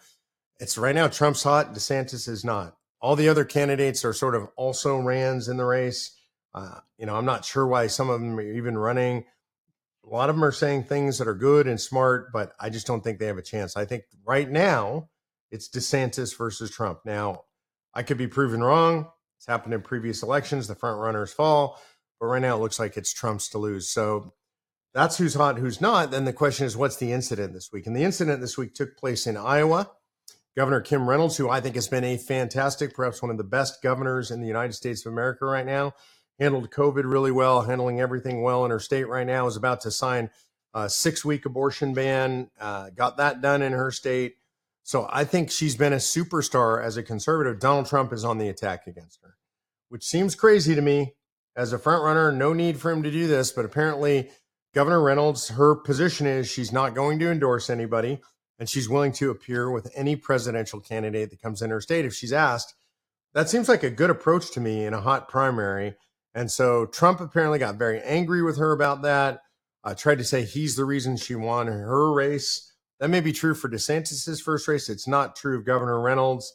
It's 0.60 0.78
right 0.78 0.96
now 0.96 1.08
Trump's 1.08 1.44
hot, 1.44 1.74
DeSantis 1.74 2.28
is 2.28 2.44
not. 2.44 2.76
All 3.02 3.16
the 3.16 3.30
other 3.30 3.46
candidates 3.46 4.06
are 4.06 4.14
sort 4.14 4.36
of 4.36 4.48
also 4.56 4.98
rans 4.98 5.48
in 5.48 5.58
the 5.58 5.66
race. 5.66 6.16
Uh, 6.54 6.80
you 6.98 7.06
know, 7.06 7.16
I'm 7.16 7.26
not 7.26 7.46
sure 7.46 7.66
why 7.66 7.88
some 7.88 8.10
of 8.10 8.20
them 8.20 8.38
are 8.38 8.42
even 8.42 8.78
running. 8.78 9.26
A 10.06 10.10
lot 10.10 10.30
of 10.30 10.36
them 10.36 10.44
are 10.44 10.52
saying 10.52 10.84
things 10.84 11.18
that 11.18 11.28
are 11.28 11.36
good 11.36 11.68
and 11.68 11.80
smart, 11.80 12.32
but 12.32 12.54
I 12.60 12.70
just 12.70 12.86
don't 12.86 13.04
think 13.04 13.20
they 13.20 13.28
have 13.28 13.38
a 13.38 13.44
chance. 13.44 13.76
I 13.76 13.86
think 13.86 14.04
right 14.26 14.50
now 14.50 15.10
it's 15.50 15.70
DeSantis 15.70 16.38
versus 16.38 16.70
Trump. 16.72 17.00
Now, 17.06 17.44
I 17.94 18.04
could 18.04 18.18
be 18.18 18.28
proven 18.28 18.62
wrong. 18.62 19.08
It's 19.38 19.48
happened 19.48 19.74
in 19.74 19.82
previous 19.82 20.22
elections. 20.24 20.68
The 20.68 20.76
front 20.76 21.00
runners 21.00 21.34
fall, 21.34 21.80
but 22.20 22.28
right 22.28 22.42
now 22.42 22.56
it 22.56 22.60
looks 22.60 22.80
like 22.80 22.98
it's 22.98 23.14
Trump's 23.14 23.50
to 23.50 23.58
lose. 23.58 23.90
So 23.90 24.34
that's 24.94 25.18
who's 25.18 25.36
hot, 25.36 25.58
who's 25.58 25.80
not. 25.80 26.12
Then 26.12 26.26
the 26.26 26.34
question 26.34 26.66
is, 26.66 26.76
what's 26.76 26.98
the 26.98 27.12
incident 27.12 27.54
this 27.54 27.72
week? 27.72 27.88
And 27.88 27.96
the 27.96 28.04
incident 28.04 28.42
this 28.42 28.58
week 28.58 28.74
took 28.74 28.98
place 28.98 29.26
in 29.26 29.38
Iowa. 29.38 29.90
Governor 30.56 30.82
Kim 30.82 31.10
Reynolds, 31.10 31.38
who 31.38 31.50
I 31.50 31.62
think 31.62 31.76
has 31.76 31.88
been 31.88 32.04
a 32.04 32.18
fantastic, 32.18 32.94
perhaps 32.94 33.22
one 33.22 33.32
of 33.32 33.38
the 33.38 33.44
best 33.44 33.82
governors 33.82 34.32
in 34.32 34.42
the 34.42 34.48
United 34.48 34.74
States 34.74 35.06
of 35.06 35.14
America 35.14 35.46
right 35.46 35.66
now, 35.66 35.94
handled 36.40 36.72
COVID 36.72 37.04
really 37.06 37.32
well, 37.32 37.62
handling 37.62 38.02
everything 38.02 38.42
well 38.42 38.66
in 38.66 38.72
her 38.72 38.80
state 38.80 39.08
right 39.08 39.26
now, 39.26 39.48
is 39.48 39.56
about 39.56 39.80
to 39.82 39.92
sign 39.92 40.30
a 40.74 40.90
six 40.90 41.24
week 41.24 41.46
abortion 41.46 41.94
ban, 41.94 42.50
uh, 42.60 42.90
got 42.90 43.18
that 43.18 43.42
done 43.42 43.62
in 43.62 43.72
her 43.72 43.92
state. 43.92 44.36
So 44.84 45.08
I 45.12 45.24
think 45.24 45.52
she's 45.52 45.76
been 45.76 45.94
a 45.94 45.98
superstar 45.98 46.84
as 46.84 46.98
a 46.98 47.04
conservative. 47.04 47.60
Donald 47.60 47.86
Trump 47.86 48.12
is 48.12 48.26
on 48.26 48.38
the 48.38 48.50
attack 48.50 48.88
against 48.88 49.20
her, 49.24 49.38
which 49.90 50.04
seems 50.04 50.36
crazy 50.36 50.76
to 50.76 50.82
me 50.82 51.14
as 51.56 51.72
a 51.72 51.80
front 51.80 52.04
runner. 52.04 52.32
No 52.32 52.52
need 52.52 52.80
for 52.80 52.92
him 52.92 53.04
to 53.04 53.12
do 53.12 53.28
this, 53.28 53.52
but 53.52 53.64
apparently, 53.64 54.32
Governor 54.74 55.02
Reynolds, 55.02 55.50
her 55.50 55.76
position 55.76 56.26
is 56.26 56.50
she's 56.50 56.72
not 56.72 56.96
going 56.96 57.20
to 57.20 57.30
endorse 57.30 57.70
anybody 57.70 58.22
and 58.58 58.70
she's 58.70 58.88
willing 58.88 59.12
to 59.14 59.32
appear 59.32 59.70
with 59.70 59.92
any 59.96 60.16
presidential 60.16 60.80
candidate 60.80 61.30
that 61.30 61.42
comes 61.42 61.62
in 61.62 61.72
her 61.72 61.82
state 61.82 62.06
if 62.06 62.14
she's 62.14 62.32
asked. 62.32 62.74
That 63.34 63.50
seems 63.50 63.68
like 63.68 63.84
a 63.84 63.90
good 63.90 64.10
approach 64.10 64.52
to 64.52 64.60
me 64.60 64.86
in 64.86 64.94
a 64.94 65.02
hot 65.02 65.28
primary. 65.28 65.96
And 66.34 66.50
so 66.50 66.86
Trump 66.86 67.20
apparently 67.20 67.60
got 67.60 67.76
very 67.76 68.02
angry 68.02 68.42
with 68.42 68.58
her 68.58 68.72
about 68.72 69.02
that. 69.02 69.42
Uh, 69.84 69.96
tried 69.96 70.20
to 70.20 70.24
say 70.24 70.44
he's 70.44 70.76
the 70.76 70.86
reason 70.86 71.18
she 71.18 71.36
won 71.36 71.68
her 71.68 72.14
race. 72.14 72.72
That 73.00 73.10
may 73.10 73.20
be 73.20 73.34
true 73.34 73.56
for 73.56 73.68
DeSantis's 73.68 74.40
first 74.40 74.68
race. 74.68 74.90
It's 74.90 75.08
not 75.08 75.36
true 75.36 75.58
of 75.58 75.66
Governor 75.66 76.00
Reynolds. 76.00 76.54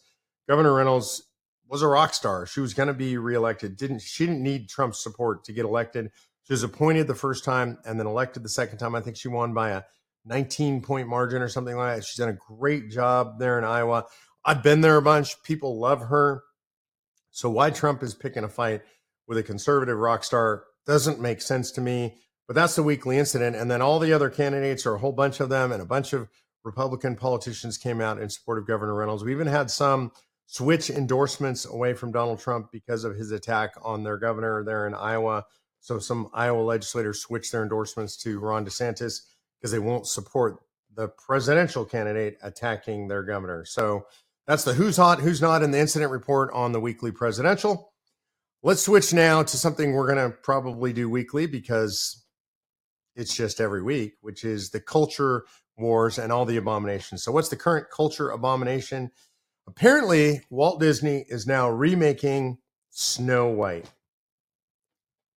Governor 0.48 0.74
Reynolds 0.74 1.22
was 1.68 1.82
a 1.82 1.88
rock 1.88 2.14
star. 2.14 2.46
She 2.46 2.60
was 2.60 2.72
going 2.72 2.86
to 2.86 2.94
be 2.94 3.18
reelected. 3.18 3.76
Didn't 3.76 4.02
she 4.02 4.26
didn't 4.26 4.44
need 4.44 4.68
Trump's 4.68 5.02
support 5.02 5.42
to 5.44 5.52
get 5.52 5.64
elected. 5.64 6.12
She 6.46 6.52
was 6.52 6.62
appointed 6.62 7.08
the 7.08 7.14
first 7.14 7.44
time 7.44 7.78
and 7.84 7.98
then 7.98 8.06
elected 8.06 8.42
the 8.42 8.48
second 8.48 8.78
time. 8.78 8.94
I 8.94 9.00
think 9.00 9.16
she 9.16 9.28
won 9.28 9.52
by 9.52 9.70
a 9.70 9.82
19 10.26 10.80
point 10.80 11.08
margin 11.08 11.42
or 11.42 11.48
something 11.48 11.76
like 11.76 11.96
that. 11.96 12.04
She's 12.04 12.18
done 12.18 12.28
a 12.28 12.54
great 12.54 12.90
job 12.90 13.38
there 13.38 13.58
in 13.58 13.64
Iowa. 13.64 14.04
I've 14.44 14.62
been 14.62 14.80
there 14.80 14.96
a 14.96 15.02
bunch. 15.02 15.42
People 15.42 15.80
love 15.80 16.02
her. 16.02 16.44
So 17.30 17.50
why 17.50 17.70
Trump 17.70 18.02
is 18.02 18.14
picking 18.14 18.44
a 18.44 18.48
fight 18.48 18.82
with 19.26 19.38
a 19.38 19.42
conservative 19.42 19.98
rock 19.98 20.22
star 20.22 20.64
doesn't 20.86 21.20
make 21.20 21.42
sense 21.42 21.72
to 21.72 21.80
me. 21.80 22.18
But 22.46 22.54
that's 22.54 22.76
the 22.76 22.82
weekly 22.84 23.18
incident. 23.18 23.56
And 23.56 23.68
then 23.68 23.82
all 23.82 23.98
the 23.98 24.12
other 24.12 24.30
candidates, 24.30 24.86
or 24.86 24.94
a 24.94 24.98
whole 24.98 25.12
bunch 25.12 25.40
of 25.40 25.48
them, 25.48 25.72
and 25.72 25.82
a 25.82 25.86
bunch 25.86 26.12
of 26.12 26.28
Republican 26.64 27.16
politicians 27.16 27.76
came 27.76 28.00
out 28.00 28.20
in 28.20 28.30
support 28.30 28.58
of 28.58 28.68
Governor 28.68 28.94
Reynolds. 28.94 29.24
We 29.24 29.32
even 29.32 29.48
had 29.48 29.68
some 29.68 30.12
switch 30.46 30.90
endorsements 30.90 31.64
away 31.64 31.94
from 31.94 32.12
Donald 32.12 32.38
Trump 32.38 32.70
because 32.70 33.02
of 33.02 33.16
his 33.16 33.32
attack 33.32 33.74
on 33.82 34.04
their 34.04 34.16
governor 34.16 34.62
there 34.64 34.86
in 34.86 34.94
Iowa. 34.94 35.44
So 35.86 36.00
some 36.00 36.28
Iowa 36.34 36.62
legislators 36.62 37.20
switched 37.20 37.52
their 37.52 37.62
endorsements 37.62 38.16
to 38.16 38.40
Ron 38.40 38.66
DeSantis 38.66 39.20
because 39.56 39.70
they 39.70 39.78
won't 39.78 40.08
support 40.08 40.58
the 40.96 41.06
presidential 41.06 41.84
candidate 41.84 42.38
attacking 42.42 43.06
their 43.06 43.22
governor. 43.22 43.64
So 43.64 44.04
that's 44.48 44.64
the 44.64 44.72
who's 44.72 44.96
hot, 44.96 45.20
who's 45.20 45.40
not 45.40 45.62
in 45.62 45.70
the 45.70 45.78
incident 45.78 46.10
report 46.10 46.52
on 46.52 46.72
the 46.72 46.80
weekly 46.80 47.12
presidential. 47.12 47.92
Let's 48.64 48.82
switch 48.82 49.14
now 49.14 49.44
to 49.44 49.56
something 49.56 49.92
we're 49.92 50.12
going 50.12 50.28
to 50.28 50.36
probably 50.36 50.92
do 50.92 51.08
weekly 51.08 51.46
because 51.46 52.20
it's 53.14 53.36
just 53.36 53.60
every 53.60 53.84
week, 53.84 54.14
which 54.22 54.42
is 54.42 54.70
the 54.70 54.80
culture 54.80 55.44
wars 55.78 56.18
and 56.18 56.32
all 56.32 56.44
the 56.44 56.56
abominations. 56.56 57.22
So, 57.22 57.30
what's 57.30 57.48
the 57.48 57.54
current 57.54 57.90
culture 57.92 58.30
abomination? 58.30 59.12
Apparently, 59.68 60.40
Walt 60.50 60.80
Disney 60.80 61.26
is 61.28 61.46
now 61.46 61.70
remaking 61.70 62.58
Snow 62.90 63.50
White. 63.50 63.88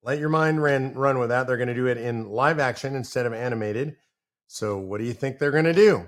Let 0.02 0.20
your 0.20 0.30
mind 0.30 0.64
run, 0.64 0.94
run 0.94 1.20
with 1.20 1.30
that. 1.30 1.48
They're 1.48 1.58
going 1.58 1.68
to 1.68 1.74
do 1.74 1.88
it 1.88 1.98
in 1.98 2.30
live 2.30 2.60
action 2.60 2.96
instead 2.96 3.26
of 3.26 3.34
animated. 3.34 3.98
So, 4.48 4.78
what 4.78 5.00
do 5.00 5.06
you 5.06 5.14
think 5.14 5.38
they're 5.38 5.52
going 5.52 5.66
to 5.66 5.74
do? 5.74 6.08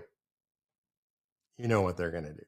You 1.58 1.68
know 1.68 1.82
what 1.82 1.98
they're 1.98 2.12
going 2.12 2.24
to 2.24 2.34
do. 2.34 2.46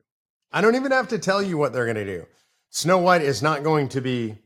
I 0.51 0.62
don't 0.62 0.75
even 0.75 0.91
have 0.91 1.09
to 1.09 1.19
tell 1.19 1.41
you 1.41 1.57
what 1.57 1.73
they're 1.73 1.85
going 1.85 1.95
to 1.97 2.05
do. 2.05 2.25
Snow 2.69 2.97
White 2.97 3.21
is 3.21 3.43
not 3.43 3.63
going 3.63 3.89
to 3.89 4.01
be 4.01 4.38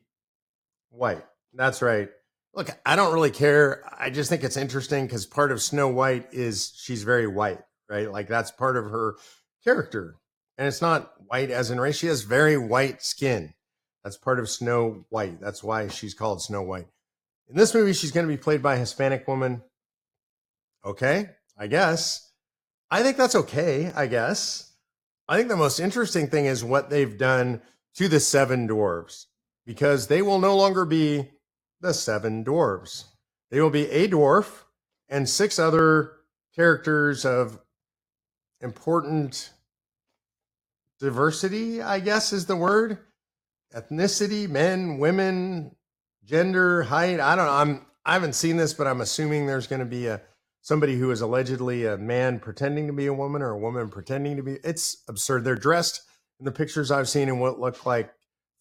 white. 0.90 1.24
That's 1.54 1.82
right. 1.82 2.10
Look, 2.54 2.70
I 2.86 2.96
don't 2.96 3.14
really 3.14 3.32
care. 3.32 3.84
I 3.98 4.10
just 4.10 4.30
think 4.30 4.44
it's 4.44 4.58
interesting 4.58 5.06
because 5.06 5.26
part 5.26 5.52
of 5.52 5.62
Snow 5.62 5.88
White 5.88 6.28
is 6.34 6.74
she's 6.76 7.04
very 7.04 7.28
white, 7.28 7.60
right? 7.90 8.12
Like 8.12 8.28
that's 8.28 8.52
part 8.52 8.76
of 8.76 8.86
her 8.86 9.16
character. 9.64 10.16
And 10.58 10.68
it's 10.68 10.82
not 10.82 11.14
white 11.28 11.52
as 11.52 11.70
in 11.70 11.80
race. 11.80 11.98
She 11.98 12.08
has 12.08 12.24
very 12.24 12.58
white 12.58 13.04
skin. 13.04 13.54
That's 14.04 14.18
part 14.18 14.40
of 14.40 14.50
Snow 14.50 15.06
White. 15.10 15.42
That's 15.42 15.64
why 15.64 15.88
she's 15.88 16.14
called 16.14 16.42
Snow 16.42 16.62
White. 16.62 16.88
In 17.50 17.56
this 17.56 17.74
movie, 17.74 17.94
she's 17.94 18.12
going 18.12 18.28
to 18.28 18.34
be 18.34 18.42
played 18.42 18.62
by 18.62 18.76
a 18.76 18.80
Hispanic 18.80 19.28
woman. 19.28 19.62
Okay, 20.86 21.30
I 21.58 21.68
guess. 21.68 22.32
I 22.90 23.04
think 23.04 23.18
that's 23.18 23.36
okay, 23.36 23.92
I 23.96 24.08
guess. 24.08 24.74
I 25.28 25.38
think 25.38 25.50
the 25.50 25.58
most 25.58 25.80
interesting 25.80 26.28
thing 26.28 26.46
is 26.46 26.64
what 26.64 26.90
they've 26.90 27.18
done 27.18 27.62
to 27.96 28.08
the 28.08 28.20
seven 28.20 28.68
dwarves 28.68 29.26
because 29.66 30.08
they 30.08 30.22
will 30.22 30.40
no 30.40 30.56
longer 30.56 30.86
be 30.86 31.30
the 31.82 31.94
seven 31.94 32.46
dwarves. 32.46 33.06
They 33.52 33.60
will 33.60 33.70
be 33.70 33.90
a 33.90 34.08
dwarf 34.08 34.64
and 35.10 35.28
six 35.28 35.60
other 35.60 36.14
characters 36.56 37.26
of 37.26 37.60
important 38.62 39.52
diversity, 41.00 41.82
I 41.82 42.00
guess 42.00 42.34
is 42.34 42.46
the 42.46 42.56
word. 42.56 43.00
Ethnicity, 43.76 44.50
men, 44.50 44.98
women, 44.98 45.76
gender, 46.24 46.84
height. 46.84 47.20
I 47.20 47.36
don't 47.36 47.46
know. 47.46 47.52
I'm 47.52 47.86
I 48.06 48.14
haven't 48.14 48.36
seen 48.36 48.56
this, 48.56 48.74
but 48.74 48.88
I'm 48.88 49.02
assuming 49.02 49.46
there's 49.46 49.68
going 49.68 49.82
to 49.82 49.86
be 49.86 50.08
a 50.08 50.22
somebody 50.62 50.98
who 50.98 51.12
is 51.12 51.22
allegedly 51.22 51.86
a 51.86 51.98
man 51.98 52.40
pretending 52.40 52.88
to 52.88 52.94
be 52.94 53.06
a 53.08 53.14
woman 53.14 53.42
or 53.42 53.52
a 53.52 53.60
woman 53.60 53.90
pretending 53.90 54.38
to 54.38 54.44
be. 54.44 54.58
It's 54.64 55.04
absurd. 55.10 55.44
They're 55.44 55.56
dressed 55.56 56.02
in 56.40 56.46
the 56.46 56.52
pictures 56.52 56.92
I've 56.92 57.10
seen 57.10 57.28
in 57.28 57.40
what 57.40 57.60
look 57.60 57.86
like 57.86 58.14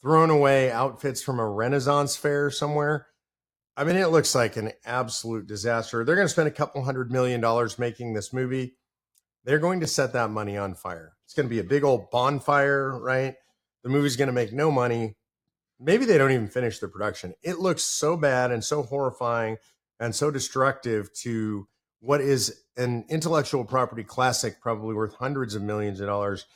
thrown 0.02 0.30
away 0.30 0.70
outfits 0.70 1.22
from 1.22 1.38
a 1.38 1.48
Renaissance 1.48 2.16
fair 2.16 2.50
somewhere. 2.50 3.06
I 3.76 3.84
mean, 3.84 3.96
it 3.96 4.08
looks 4.08 4.34
like 4.34 4.56
an 4.56 4.72
absolute 4.84 5.46
disaster. 5.46 6.04
They're 6.04 6.16
going 6.16 6.26
to 6.26 6.32
spend 6.32 6.48
a 6.48 6.52
couple 6.52 6.82
hundred 6.82 7.12
million 7.12 7.40
dollars 7.40 7.78
making 7.78 8.14
this 8.14 8.32
movie. 8.32 8.76
They're 9.44 9.58
going 9.58 9.80
to 9.80 9.86
set 9.86 10.12
that 10.14 10.30
money 10.30 10.56
on 10.56 10.74
fire. 10.74 11.12
It's 11.24 11.34
going 11.34 11.46
to 11.46 11.54
be 11.54 11.60
a 11.60 11.64
big 11.64 11.84
old 11.84 12.10
bonfire, 12.10 12.98
right? 12.98 13.34
The 13.86 13.92
movie's 13.92 14.16
going 14.16 14.26
to 14.26 14.32
make 14.32 14.52
no 14.52 14.72
money. 14.72 15.14
Maybe 15.78 16.06
they 16.06 16.18
don't 16.18 16.32
even 16.32 16.48
finish 16.48 16.80
the 16.80 16.88
production. 16.88 17.34
It 17.44 17.60
looks 17.60 17.84
so 17.84 18.16
bad 18.16 18.50
and 18.50 18.64
so 18.64 18.82
horrifying 18.82 19.58
and 20.00 20.12
so 20.12 20.28
destructive 20.32 21.12
to 21.20 21.68
what 22.00 22.20
is 22.20 22.64
an 22.76 23.04
intellectual 23.08 23.64
property 23.64 24.02
classic, 24.02 24.60
probably 24.60 24.96
worth 24.96 25.14
hundreds 25.14 25.54
of 25.54 25.62
millions 25.62 26.00
of 26.00 26.08
dollars. 26.08 26.46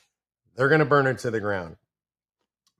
They're 0.56 0.66
going 0.68 0.80
to 0.80 0.84
burn 0.84 1.06
it 1.06 1.18
to 1.18 1.30
the 1.30 1.38
ground. 1.38 1.76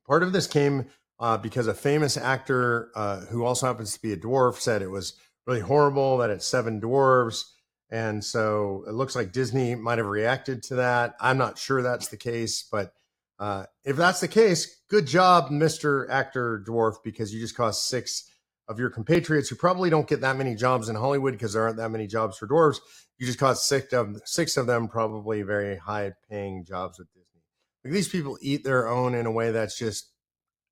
Part 0.05 0.25
of 0.25 0.33
this 0.33 0.49
came 0.49 0.87
uh, 1.21 1.37
because 1.37 1.69
a 1.69 1.73
famous 1.73 2.17
actor 2.17 2.91
uh, 2.97 3.21
who 3.27 3.45
also 3.45 3.69
happens 3.69 3.93
to 3.93 4.03
be 4.03 4.13
a 4.13 4.17
dwarf 4.17 4.57
said 4.57 4.83
it 4.83 4.91
was 4.91 5.15
really 5.47 5.61
horrible 5.61 6.19
that 6.19 6.31
it's 6.31 6.45
seven 6.45 6.81
dwarves. 6.81 7.45
And 7.89 8.25
so 8.25 8.83
it 8.89 8.95
looks 8.95 9.15
like 9.15 9.31
Disney 9.31 9.77
might 9.77 9.99
have 9.99 10.09
reacted 10.09 10.65
to 10.65 10.75
that. 10.75 11.15
I'm 11.21 11.39
not 11.39 11.57
sure 11.57 11.83
that's 11.83 12.09
the 12.09 12.17
case, 12.17 12.65
but 12.69 12.95
uh, 13.41 13.65
if 13.85 13.97
that's 13.97 14.21
the 14.21 14.29
case, 14.29 14.83
good 14.91 15.07
job, 15.07 15.49
Mr. 15.49 16.09
Actor 16.11 16.63
Dwarf, 16.69 16.97
because 17.03 17.33
you 17.33 17.41
just 17.41 17.57
cost 17.57 17.89
six 17.89 18.31
of 18.69 18.79
your 18.79 18.91
compatriots 18.91 19.49
who 19.49 19.57
probably 19.57 19.89
don't 19.89 20.07
get 20.07 20.21
that 20.21 20.37
many 20.37 20.55
jobs 20.55 20.91
in 20.91 20.95
Hollywood 20.95 21.33
because 21.33 21.55
there 21.55 21.63
aren't 21.63 21.79
that 21.79 21.91
many 21.91 22.07
jobs 22.07 22.37
for 22.37 22.47
dwarves. 22.47 22.79
You 23.19 23.27
just 23.27 23.39
cost 23.39 23.67
six 23.67 23.93
of 23.95 24.21
six 24.27 24.57
of 24.57 24.67
them 24.67 24.89
probably 24.89 25.43
very 25.43 25.77
high 25.77 26.13
paying 26.31 26.65
jobs 26.65 26.99
with 26.99 27.09
Disney. 27.13 27.43
Like 27.83 27.95
these 27.95 28.09
people 28.09 28.39
eat 28.43 28.63
their 28.63 28.87
own 28.87 29.15
in 29.15 29.27
a 29.27 29.33
way 29.33 29.51
that's 29.51 29.77
just 29.77 30.13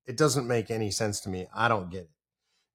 it 0.05 0.15
doesn't 0.15 0.47
make 0.47 0.71
any 0.71 0.91
sense 0.91 1.19
to 1.21 1.29
me. 1.29 1.47
I 1.53 1.67
don't 1.67 1.91
get 1.91 2.03
it. 2.03 2.09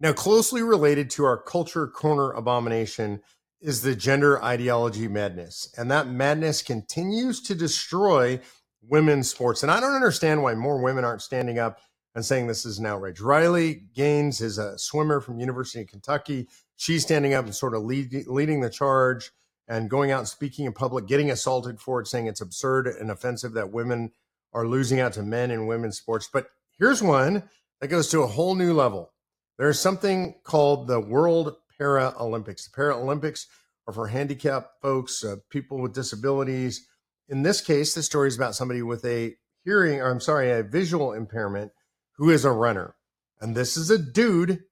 Now, 0.01 0.13
closely 0.13 0.63
related 0.63 1.09
to 1.11 1.25
our 1.25 1.41
culture 1.41 1.87
corner 1.87 2.33
abomination 2.33 3.23
is 3.61 3.81
the 3.81 3.97
gender 3.97 4.43
ideology 4.43 5.09
madness. 5.09 5.73
And 5.79 5.91
that 5.91 6.09
madness 6.09 6.63
continues 6.63 7.41
to 7.43 7.55
destroy 7.55 8.41
women's 8.88 9.31
sports. 9.31 9.62
And 9.62 9.73
I 9.73 9.81
don't 9.81 9.95
understand 9.95 10.43
why 10.43 10.55
more 10.55 10.83
women 10.83 11.05
aren't 11.05 11.23
standing 11.23 11.59
up 11.59 11.81
and 12.14 12.25
saying 12.25 12.47
this 12.47 12.64
is 12.64 12.79
an 12.79 12.87
outrage. 12.87 13.21
Riley 13.21 13.83
Gaines 13.95 14.41
is 14.41 14.59
a 14.59 14.79
swimmer 14.79 15.21
from 15.21 15.41
University 15.41 15.83
of 15.83 15.88
Kentucky. 15.88 16.49
She's 16.76 17.03
standing 17.03 17.35
up 17.35 17.45
and 17.45 17.55
sort 17.55 17.75
of 17.75 17.83
lead, 17.83 18.26
leading 18.26 18.61
the 18.61 18.71
charge 18.71 19.31
and 19.67 19.91
going 19.91 20.11
out 20.11 20.21
and 20.21 20.29
speaking 20.29 20.67
in 20.67 20.73
public, 20.73 21.07
getting 21.07 21.31
assaulted 21.31 21.81
for 21.81 22.00
it, 22.00 22.07
saying 22.07 22.26
it's 22.26 22.41
absurd 22.41 22.87
and 22.87 23.11
offensive 23.11 23.53
that 23.55 23.73
women 23.73 24.12
are 24.53 24.67
losing 24.67 25.00
out 25.00 25.12
to 25.14 25.23
men 25.23 25.50
in 25.50 25.67
women's 25.67 25.99
sports. 25.99 26.29
But 26.33 26.49
here's 26.79 27.03
one 27.03 27.45
that 27.81 27.88
goes 27.88 28.09
to 28.11 28.23
a 28.23 28.26
whole 28.26 28.55
new 28.55 28.73
level. 28.73 29.12
There's 29.59 29.81
something 29.81 30.35
called 30.45 30.87
the 30.87 31.00
World 31.00 31.57
Paralympics. 31.81 32.71
The 32.71 32.76
Paralympics 32.76 33.47
are 33.87 33.95
for 33.95 34.09
handicapped 34.09 34.81
folks, 34.81 35.25
uh, 35.25 35.37
people 35.50 35.81
with 35.81 35.95
disabilities. 35.95 36.87
In 37.28 37.43
this 37.43 37.61
case, 37.61 37.95
the 37.95 38.02
story 38.02 38.28
is 38.28 38.37
about 38.37 38.54
somebody 38.54 38.83
with 38.83 39.04
a 39.04 39.37
hearing, 39.64 40.00
or 40.00 40.11
I'm 40.11 40.21
sorry, 40.21 40.50
a 40.50 40.62
visual 40.62 41.12
impairment 41.12 41.73
who 42.16 42.31
is 42.31 42.45
a 42.45 42.52
runner. 42.52 42.95
And 43.40 43.54
this 43.54 43.76
is 43.76 43.90
a 43.90 43.99
dude. 43.99 44.64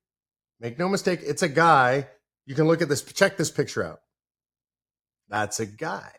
Make 0.60 0.78
no 0.78 0.88
mistake, 0.88 1.20
it's 1.22 1.42
a 1.42 1.48
guy. 1.48 2.08
You 2.46 2.54
can 2.54 2.66
look 2.66 2.82
at 2.82 2.88
this, 2.88 3.02
check 3.02 3.36
this 3.36 3.50
picture 3.50 3.84
out. 3.84 4.00
That's 5.28 5.60
a 5.60 5.66
guy 5.66 6.12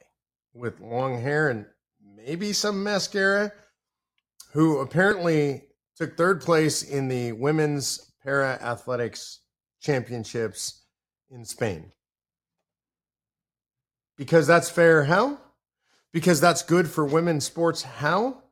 with 0.53 0.79
long 0.79 1.21
hair 1.21 1.49
and 1.49 1.65
maybe 2.15 2.53
some 2.53 2.83
mascara, 2.83 3.51
who 4.53 4.79
apparently 4.79 5.63
took 5.95 6.15
third 6.15 6.41
place 6.41 6.83
in 6.83 7.07
the 7.07 7.31
women's 7.31 8.11
para 8.23 8.59
athletics 8.61 9.39
championships 9.81 10.83
in 11.29 11.45
Spain. 11.45 11.91
Because 14.17 14.47
that's 14.47 14.69
fair. 14.69 15.03
How? 15.03 15.39
Because 16.13 16.39
that's 16.39 16.61
good 16.61 16.87
for 16.87 17.05
women's 17.05 17.45
sports. 17.45 17.81
How? 17.81 18.43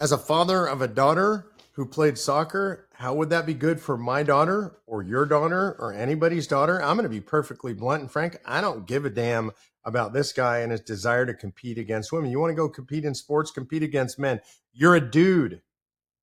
As 0.00 0.10
a 0.10 0.18
father 0.18 0.66
of 0.66 0.82
a 0.82 0.88
daughter 0.88 1.52
who 1.74 1.86
played 1.86 2.18
soccer, 2.18 2.88
how 2.94 3.14
would 3.14 3.30
that 3.30 3.46
be 3.46 3.54
good 3.54 3.80
for 3.80 3.96
my 3.96 4.22
daughter 4.22 4.78
or 4.86 5.02
your 5.02 5.26
daughter 5.26 5.76
or 5.78 5.92
anybody's 5.92 6.46
daughter? 6.46 6.82
I'm 6.82 6.96
going 6.96 7.04
to 7.04 7.08
be 7.08 7.20
perfectly 7.20 7.74
blunt 7.74 8.02
and 8.02 8.10
frank. 8.10 8.38
I 8.44 8.60
don't 8.60 8.86
give 8.86 9.04
a 9.04 9.10
damn 9.10 9.52
about 9.84 10.12
this 10.12 10.32
guy 10.32 10.58
and 10.58 10.72
his 10.72 10.80
desire 10.80 11.26
to 11.26 11.34
compete 11.34 11.78
against 11.78 12.12
women. 12.12 12.30
You 12.30 12.40
want 12.40 12.50
to 12.50 12.56
go 12.56 12.68
compete 12.68 13.04
in 13.04 13.14
sports, 13.14 13.50
compete 13.50 13.82
against 13.82 14.18
men. 14.18 14.40
You're 14.72 14.96
a 14.96 15.00
dude. 15.00 15.62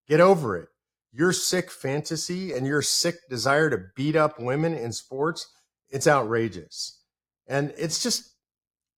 Get 0.07 0.21
over 0.21 0.57
it. 0.57 0.69
Your 1.11 1.33
sick 1.33 1.71
fantasy 1.71 2.53
and 2.53 2.67
your 2.67 2.81
sick 2.81 3.15
desire 3.29 3.69
to 3.69 3.85
beat 3.95 4.15
up 4.15 4.39
women 4.39 4.73
in 4.73 4.91
sports, 4.91 5.47
it's 5.89 6.07
outrageous. 6.07 6.99
And 7.47 7.73
it's 7.77 8.01
just, 8.01 8.31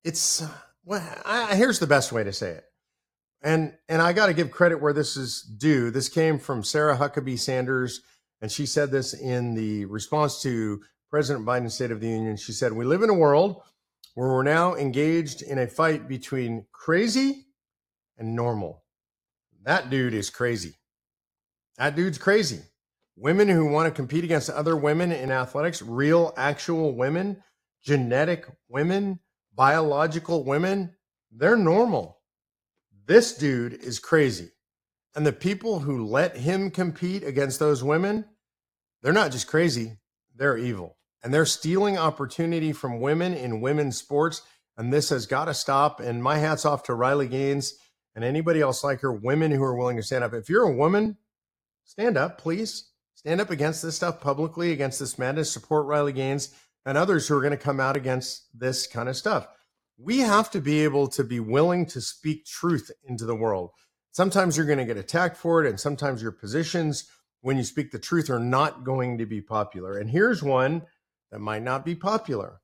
it's, 0.04 0.44
well, 0.84 1.22
I, 1.26 1.56
here's 1.56 1.80
the 1.80 1.88
best 1.88 2.12
way 2.12 2.24
to 2.24 2.34
say 2.34 2.52
it. 2.52 2.64
And, 3.44 3.74
and 3.90 4.02
I 4.02 4.14
got 4.14 4.28
to 4.28 4.34
give 4.34 4.52
credit 4.52 4.82
where 4.82 4.94
this 4.94 5.18
is 5.18 5.42
due. 5.42 5.90
This 5.90 6.10
came 6.10 6.38
from 6.38 6.64
Sarah 6.64 6.98
Huckabee 6.98 7.40
Sanders, 7.40 8.02
and 8.42 8.52
she 8.52 8.66
said 8.66 8.92
this 8.92 9.14
in 9.14 9.56
the 9.56 9.86
response 9.86 10.42
to 10.44 10.82
President 11.10 11.46
Biden's 11.46 11.74
State 11.74 11.92
of 11.92 12.00
the 12.02 12.08
Union. 12.08 12.38
She 12.38 12.52
said, 12.52 12.74
We 12.74 12.86
live 12.86 13.02
in 13.02 13.10
a 13.10 13.16
world 13.16 13.62
where 14.14 14.30
we're 14.30 14.44
now 14.44 14.76
engaged 14.76 15.42
in 15.42 15.58
a 15.58 15.68
fight 15.68 16.08
between 16.08 16.66
crazy 16.72 17.48
and 18.18 18.36
normal. 18.36 18.84
That 19.64 19.90
dude 19.90 20.14
is 20.14 20.30
crazy. 20.30 20.76
That 21.78 21.96
dude's 21.96 22.18
crazy. 22.18 22.62
Women 23.16 23.50
who 23.50 23.66
want 23.66 23.88
to 23.88 23.96
compete 23.96 24.24
against 24.24 24.50
other 24.50 24.76
women 24.76 25.12
in 25.12 25.32
athletics, 25.32 25.82
real, 25.82 26.34
actual 26.38 26.96
women, 26.96 27.44
genetic 27.84 28.46
women, 28.70 29.20
biological 29.56 30.44
women, 30.44 30.96
they're 31.32 31.58
normal. 31.58 32.20
This 33.06 33.36
dude 33.36 33.74
is 33.74 34.00
crazy. 34.00 34.52
And 35.16 35.26
the 35.26 35.34
people 35.34 35.80
who 35.80 36.06
let 36.06 36.38
him 36.38 36.72
compete 36.72 37.24
against 37.24 37.60
those 37.60 37.84
women, 37.84 38.26
they're 39.02 39.12
not 39.12 39.32
just 39.32 39.48
crazy, 39.48 39.98
they're 40.36 40.58
evil. 40.58 40.98
And 41.24 41.34
they're 41.34 41.46
stealing 41.46 41.98
opportunity 41.98 42.72
from 42.72 43.02
women 43.02 43.34
in 43.34 43.62
women's 43.62 43.98
sports. 43.98 44.42
And 44.78 44.92
this 44.92 45.10
has 45.10 45.26
got 45.26 45.46
to 45.46 45.54
stop. 45.54 46.00
And 46.00 46.24
my 46.24 46.38
hat's 46.38 46.66
off 46.66 46.84
to 46.84 46.94
Riley 46.94 47.28
Gaines 47.28 47.76
and 48.16 48.24
anybody 48.24 48.62
else 48.62 48.84
like 48.84 49.02
her, 49.02 49.14
women 49.14 49.52
who 49.52 49.64
are 49.64 49.76
willing 49.76 49.98
to 49.98 50.04
stand 50.04 50.24
up. 50.24 50.34
If 50.34 50.50
you're 50.50 50.64
a 50.64 50.76
woman, 50.76 51.18
stand 51.84 52.18
up, 52.18 52.38
please. 52.38 52.88
Stand 53.14 53.40
up 53.40 53.52
against 53.52 53.84
this 53.84 53.96
stuff 53.96 54.20
publicly, 54.20 54.72
against 54.72 55.00
this 55.00 55.20
madness. 55.20 55.52
Support 55.52 55.86
Riley 55.86 56.14
Gaines 56.14 56.56
and 56.86 56.98
others 56.98 57.28
who 57.28 57.36
are 57.36 57.42
going 57.42 57.52
to 57.52 57.58
come 57.58 57.80
out 57.80 57.98
against 57.98 58.48
this 58.58 58.88
kind 58.88 59.10
of 59.10 59.18
stuff. 59.18 59.48
We 59.98 60.20
have 60.20 60.50
to 60.52 60.62
be 60.62 60.84
able 60.84 61.08
to 61.10 61.24
be 61.24 61.40
willing 61.40 61.86
to 61.88 62.02
speak 62.02 62.46
truth 62.46 62.90
into 63.04 63.26
the 63.26 63.36
world. 63.36 63.72
Sometimes 64.12 64.58
you're 64.58 64.66
going 64.66 64.80
to 64.80 64.86
get 64.86 64.98
attacked 64.98 65.38
for 65.38 65.64
it, 65.64 65.70
and 65.70 65.80
sometimes 65.80 66.22
your 66.22 66.32
positions 66.32 67.08
when 67.42 67.58
you 67.58 67.64
speak 67.64 67.92
the 67.92 68.00
truth 68.00 68.30
are 68.30 68.40
not 68.40 68.84
going 68.84 69.18
to 69.18 69.26
be 69.26 69.42
popular. 69.42 69.98
And 69.98 70.10
here's 70.10 70.44
one 70.44 70.84
that 71.32 71.40
might 71.40 71.64
not 71.64 71.86
be 71.86 71.96
popular 71.96 72.62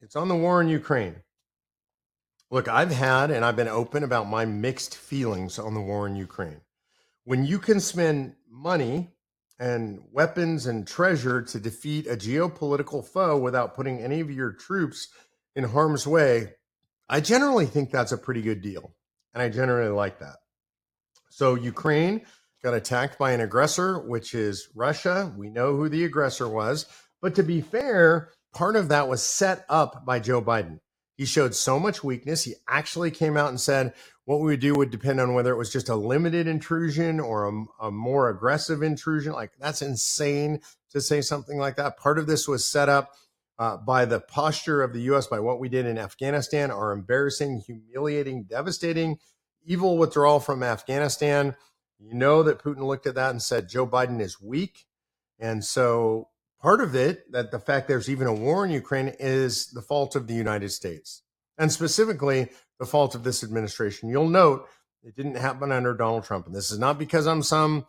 it's 0.00 0.16
on 0.16 0.28
the 0.28 0.36
war 0.36 0.60
in 0.60 0.68
Ukraine. 0.68 1.16
Look, 2.50 2.68
I've 2.68 2.92
had 2.92 3.30
and 3.30 3.44
I've 3.44 3.56
been 3.56 3.66
open 3.66 4.04
about 4.04 4.28
my 4.28 4.44
mixed 4.44 4.94
feelings 4.94 5.58
on 5.58 5.74
the 5.74 5.80
war 5.80 6.06
in 6.06 6.14
Ukraine. 6.14 6.60
When 7.24 7.44
you 7.44 7.58
can 7.58 7.80
spend 7.80 8.34
money 8.48 9.15
and 9.58 10.00
weapons 10.12 10.66
and 10.66 10.86
treasure 10.86 11.42
to 11.42 11.58
defeat 11.60 12.06
a 12.06 12.16
geopolitical 12.16 13.04
foe 13.04 13.38
without 13.38 13.74
putting 13.74 14.00
any 14.00 14.20
of 14.20 14.30
your 14.30 14.52
troops 14.52 15.08
in 15.54 15.64
harm's 15.64 16.06
way, 16.06 16.54
I 17.08 17.20
generally 17.20 17.66
think 17.66 17.90
that's 17.90 18.12
a 18.12 18.18
pretty 18.18 18.42
good 18.42 18.60
deal. 18.60 18.94
And 19.32 19.42
I 19.42 19.48
generally 19.48 19.90
like 19.90 20.18
that. 20.20 20.36
So, 21.30 21.54
Ukraine 21.54 22.22
got 22.62 22.74
attacked 22.74 23.18
by 23.18 23.32
an 23.32 23.40
aggressor, 23.40 23.98
which 23.98 24.34
is 24.34 24.68
Russia. 24.74 25.32
We 25.36 25.50
know 25.50 25.76
who 25.76 25.88
the 25.88 26.04
aggressor 26.04 26.48
was. 26.48 26.86
But 27.20 27.34
to 27.36 27.42
be 27.42 27.60
fair, 27.60 28.30
part 28.54 28.76
of 28.76 28.88
that 28.88 29.08
was 29.08 29.22
set 29.22 29.64
up 29.68 30.04
by 30.04 30.18
Joe 30.18 30.42
Biden. 30.42 30.80
He 31.16 31.24
showed 31.24 31.54
so 31.54 31.78
much 31.78 32.04
weakness. 32.04 32.44
He 32.44 32.54
actually 32.68 33.10
came 33.10 33.36
out 33.36 33.48
and 33.48 33.60
said 33.60 33.94
what 34.26 34.40
we 34.40 34.52
would 34.52 34.60
do 34.60 34.74
would 34.74 34.90
depend 34.90 35.20
on 35.20 35.34
whether 35.34 35.52
it 35.52 35.56
was 35.56 35.72
just 35.72 35.88
a 35.88 35.96
limited 35.96 36.46
intrusion 36.46 37.18
or 37.18 37.48
a, 37.48 37.86
a, 37.86 37.90
more 37.90 38.28
aggressive 38.28 38.82
intrusion. 38.82 39.32
Like, 39.32 39.52
that's 39.58 39.82
insane 39.82 40.60
to 40.90 41.00
say 41.00 41.20
something 41.20 41.58
like 41.58 41.76
that. 41.76 41.96
Part 41.96 42.18
of 42.18 42.26
this 42.26 42.46
was 42.46 42.66
set 42.66 42.88
up 42.88 43.14
uh, 43.58 43.78
by 43.78 44.04
the 44.04 44.20
posture 44.20 44.82
of 44.82 44.92
the 44.92 45.00
U.S., 45.02 45.26
by 45.26 45.40
what 45.40 45.58
we 45.58 45.68
did 45.68 45.86
in 45.86 45.96
Afghanistan, 45.96 46.70
our 46.70 46.92
embarrassing, 46.92 47.62
humiliating, 47.66 48.44
devastating, 48.44 49.18
evil 49.64 49.96
withdrawal 49.96 50.40
from 50.40 50.62
Afghanistan. 50.62 51.56
You 51.98 52.12
know 52.12 52.42
that 52.42 52.58
Putin 52.58 52.86
looked 52.86 53.06
at 53.06 53.14
that 53.14 53.30
and 53.30 53.40
said 53.40 53.68
Joe 53.68 53.86
Biden 53.86 54.20
is 54.20 54.40
weak. 54.40 54.84
And 55.38 55.64
so 55.64 56.28
Part 56.60 56.80
of 56.80 56.94
it, 56.94 57.30
that 57.32 57.50
the 57.50 57.58
fact 57.58 57.86
there's 57.86 58.08
even 58.08 58.26
a 58.26 58.32
war 58.32 58.64
in 58.64 58.70
Ukraine, 58.70 59.14
is 59.20 59.68
the 59.68 59.82
fault 59.82 60.16
of 60.16 60.26
the 60.26 60.34
United 60.34 60.70
States, 60.70 61.22
and 61.58 61.70
specifically 61.70 62.48
the 62.78 62.86
fault 62.86 63.14
of 63.14 63.24
this 63.24 63.42
administration. 63.42 64.08
You'll 64.08 64.28
note 64.28 64.66
it 65.02 65.16
didn't 65.16 65.36
happen 65.36 65.72
under 65.72 65.94
Donald 65.94 66.24
Trump, 66.24 66.46
and 66.46 66.54
this 66.54 66.70
is 66.70 66.78
not 66.78 66.98
because 66.98 67.26
I'm 67.26 67.42
some 67.42 67.86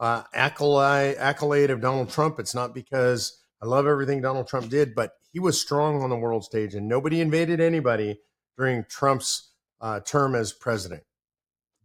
uh, 0.00 0.22
accolade, 0.34 1.16
accolade 1.18 1.70
of 1.70 1.80
Donald 1.80 2.10
Trump. 2.10 2.38
It's 2.38 2.54
not 2.54 2.74
because 2.74 3.38
I 3.62 3.66
love 3.66 3.86
everything 3.86 4.20
Donald 4.20 4.48
Trump 4.48 4.68
did, 4.68 4.94
but 4.94 5.12
he 5.32 5.40
was 5.40 5.60
strong 5.60 6.02
on 6.02 6.10
the 6.10 6.16
world 6.16 6.44
stage, 6.44 6.74
and 6.74 6.88
nobody 6.88 7.20
invaded 7.20 7.60
anybody 7.60 8.20
during 8.56 8.84
Trump's 8.88 9.52
uh, 9.80 10.00
term 10.00 10.34
as 10.34 10.52
president. 10.52 11.02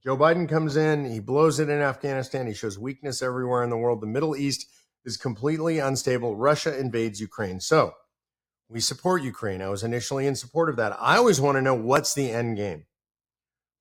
Joe 0.03 0.17
Biden 0.17 0.49
comes 0.49 0.75
in, 0.75 1.05
he 1.09 1.21
blows 1.21 1.59
it 1.59 1.69
in 1.69 1.79
Afghanistan, 1.81 2.45
he 2.45 2.53
shows 2.53 2.77
weakness 2.77 3.21
everywhere 3.21 3.63
in 3.63 3.69
the 3.69 3.77
world. 3.77 4.01
The 4.01 4.07
Middle 4.07 4.35
East 4.35 4.67
is 5.05 5.15
completely 5.15 5.79
unstable. 5.79 6.35
Russia 6.35 6.77
invades 6.77 7.21
Ukraine. 7.21 7.59
So 7.59 7.93
we 8.73 8.79
support 8.79 9.21
Ukraine. 9.21 9.61
I 9.61 9.69
was 9.69 9.83
initially 9.83 10.25
in 10.25 10.35
support 10.35 10.67
of 10.67 10.77
that. 10.77 10.97
I 10.99 11.17
always 11.17 11.39
want 11.39 11.57
to 11.57 11.61
know 11.61 11.75
what's 11.75 12.15
the 12.15 12.31
end 12.31 12.57
game. 12.57 12.85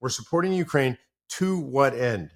We're 0.00 0.10
supporting 0.10 0.52
Ukraine 0.52 0.98
to 1.38 1.58
what 1.58 1.94
end? 1.94 2.32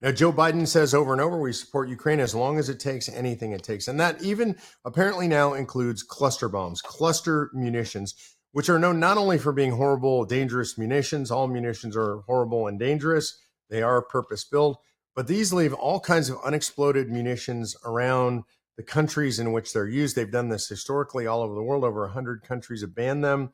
Now, 0.00 0.12
Joe 0.12 0.32
Biden 0.32 0.66
says 0.66 0.94
over 0.94 1.12
and 1.12 1.20
over, 1.20 1.38
we 1.38 1.52
support 1.52 1.88
Ukraine 1.88 2.20
as 2.20 2.34
long 2.34 2.58
as 2.58 2.68
it 2.68 2.80
takes 2.80 3.08
anything 3.08 3.52
it 3.52 3.62
takes. 3.62 3.88
And 3.88 4.00
that 4.00 4.22
even 4.22 4.56
apparently 4.84 5.28
now 5.28 5.52
includes 5.52 6.02
cluster 6.02 6.48
bombs, 6.48 6.80
cluster 6.80 7.50
munitions, 7.52 8.14
which 8.52 8.70
are 8.70 8.78
known 8.78 8.98
not 8.98 9.18
only 9.18 9.36
for 9.36 9.52
being 9.52 9.72
horrible, 9.72 10.24
dangerous 10.24 10.78
munitions, 10.78 11.30
all 11.30 11.46
munitions 11.46 11.94
are 11.96 12.20
horrible 12.26 12.68
and 12.68 12.78
dangerous, 12.78 13.38
they 13.68 13.82
are 13.82 14.00
purpose 14.00 14.44
built, 14.44 14.80
but 15.14 15.26
these 15.26 15.52
leave 15.52 15.74
all 15.74 16.00
kinds 16.00 16.30
of 16.30 16.38
unexploded 16.42 17.10
munitions 17.10 17.76
around 17.84 18.44
the 18.78 18.84
countries 18.84 19.40
in 19.40 19.52
which 19.52 19.72
they're 19.72 19.88
used. 19.88 20.14
They've 20.14 20.30
done 20.30 20.48
this 20.48 20.68
historically 20.68 21.26
all 21.26 21.42
over 21.42 21.54
the 21.54 21.62
world. 21.62 21.82
Over 21.82 22.02
100 22.02 22.42
countries 22.42 22.80
have 22.82 22.94
banned 22.94 23.24
them. 23.24 23.52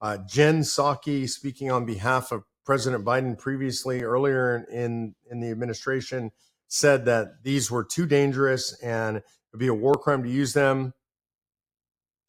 Uh, 0.00 0.18
Jen 0.28 0.60
Psaki, 0.62 1.30
speaking 1.30 1.70
on 1.70 1.86
behalf 1.86 2.32
of 2.32 2.42
President 2.66 3.04
Biden 3.04 3.38
previously, 3.38 4.02
earlier 4.02 4.66
in, 4.70 5.14
in 5.30 5.38
the 5.38 5.50
administration, 5.50 6.32
said 6.66 7.04
that 7.04 7.44
these 7.44 7.70
were 7.70 7.84
too 7.84 8.04
dangerous 8.04 8.76
and 8.82 9.18
it 9.18 9.24
would 9.52 9.60
be 9.60 9.68
a 9.68 9.74
war 9.74 9.94
crime 9.94 10.24
to 10.24 10.28
use 10.28 10.54
them. 10.54 10.92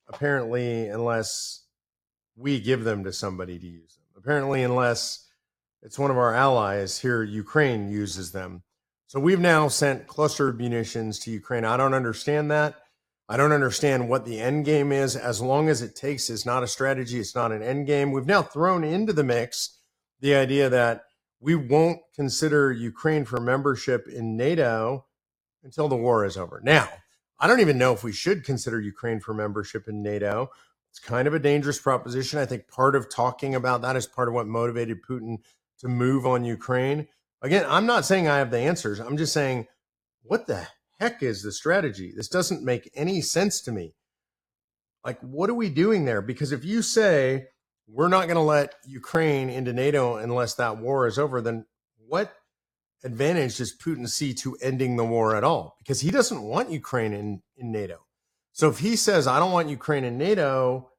Apparently, 0.07 0.87
unless 0.87 1.65
we 2.37 2.59
give 2.59 2.83
them 2.83 3.03
to 3.05 3.11
somebody 3.11 3.57
to 3.57 3.65
use 3.65 3.95
them. 3.95 4.05
Apparently, 4.15 4.61
unless 4.61 5.27
it's 5.81 5.97
one 5.97 6.11
of 6.11 6.17
our 6.17 6.35
allies 6.35 6.99
here, 6.99 7.23
Ukraine 7.23 7.89
uses 7.89 8.31
them. 8.33 8.61
So 9.15 9.21
we've 9.21 9.39
now 9.39 9.69
sent 9.69 10.07
cluster 10.07 10.51
munitions 10.51 11.19
to 11.19 11.31
Ukraine. 11.31 11.63
I 11.63 11.77
don't 11.77 11.93
understand 11.93 12.51
that. 12.51 12.75
I 13.29 13.37
don't 13.37 13.53
understand 13.53 14.09
what 14.09 14.25
the 14.25 14.41
end 14.41 14.65
game 14.65 14.91
is. 14.91 15.15
As 15.15 15.41
long 15.41 15.69
as 15.69 15.81
it 15.81 15.95
takes 15.95 16.29
is 16.29 16.45
not 16.45 16.63
a 16.63 16.67
strategy, 16.67 17.21
it's 17.21 17.33
not 17.33 17.53
an 17.53 17.63
end 17.63 17.87
game. 17.87 18.11
We've 18.11 18.25
now 18.25 18.41
thrown 18.41 18.83
into 18.83 19.13
the 19.13 19.23
mix 19.23 19.79
the 20.19 20.35
idea 20.35 20.67
that 20.67 21.05
we 21.39 21.55
won't 21.55 22.01
consider 22.13 22.73
Ukraine 22.73 23.23
for 23.23 23.39
membership 23.39 24.05
in 24.09 24.35
NATO 24.35 25.05
until 25.63 25.87
the 25.87 25.95
war 25.95 26.25
is 26.25 26.35
over. 26.35 26.59
Now, 26.61 26.89
I 27.39 27.47
don't 27.47 27.61
even 27.61 27.77
know 27.77 27.93
if 27.93 28.03
we 28.03 28.11
should 28.11 28.43
consider 28.43 28.81
Ukraine 28.81 29.21
for 29.21 29.33
membership 29.33 29.87
in 29.87 30.03
NATO. 30.03 30.49
It's 30.91 30.99
kind 30.99 31.25
of 31.25 31.33
a 31.33 31.39
dangerous 31.39 31.79
proposition. 31.79 32.39
I 32.39 32.45
think 32.45 32.67
part 32.67 32.97
of 32.97 33.09
talking 33.09 33.55
about 33.55 33.81
that 33.83 33.95
is 33.95 34.07
part 34.07 34.27
of 34.27 34.33
what 34.33 34.45
motivated 34.45 34.97
Putin 35.09 35.37
to 35.79 35.87
move 35.87 36.25
on 36.25 36.43
Ukraine. 36.43 37.07
Again, 37.41 37.65
I'm 37.67 37.85
not 37.85 38.05
saying 38.05 38.27
I 38.27 38.37
have 38.37 38.51
the 38.51 38.59
answers. 38.59 38.99
I'm 38.99 39.17
just 39.17 39.33
saying, 39.33 39.67
what 40.23 40.47
the 40.47 40.67
heck 40.99 41.21
is 41.21 41.43
the 41.43 41.51
strategy? 41.51 42.11
This 42.15 42.27
doesn't 42.27 42.63
make 42.63 42.89
any 42.95 43.21
sense 43.21 43.61
to 43.61 43.71
me. 43.71 43.93
Like, 45.03 45.19
what 45.21 45.49
are 45.49 45.55
we 45.55 45.69
doing 45.69 46.05
there? 46.05 46.21
Because 46.21 46.51
if 46.51 46.65
you 46.65 46.81
say 46.81 47.47
we're 47.87 48.07
not 48.07 48.25
going 48.25 48.35
to 48.35 48.41
let 48.41 48.73
Ukraine 48.87 49.49
into 49.49 49.73
NATO 49.73 50.15
unless 50.15 50.55
that 50.55 50.77
war 50.77 51.05
is 51.05 51.19
over, 51.19 51.41
then 51.41 51.65
what 52.07 52.33
advantage 53.03 53.57
does 53.57 53.77
Putin 53.77 54.09
see 54.09 54.33
to 54.33 54.57
ending 54.61 54.95
the 54.95 55.05
war 55.05 55.35
at 55.35 55.43
all? 55.43 55.75
Because 55.77 56.01
he 56.01 56.09
doesn't 56.09 56.41
want 56.41 56.71
Ukraine 56.71 57.13
in, 57.13 57.43
in 57.57 57.71
NATO. 57.71 57.99
So 58.53 58.69
if 58.69 58.79
he 58.79 58.95
says, 58.95 59.27
I 59.27 59.37
don't 59.37 59.51
want 59.51 59.69
Ukraine 59.69 60.05
in 60.05 60.17
NATO, 60.17 60.89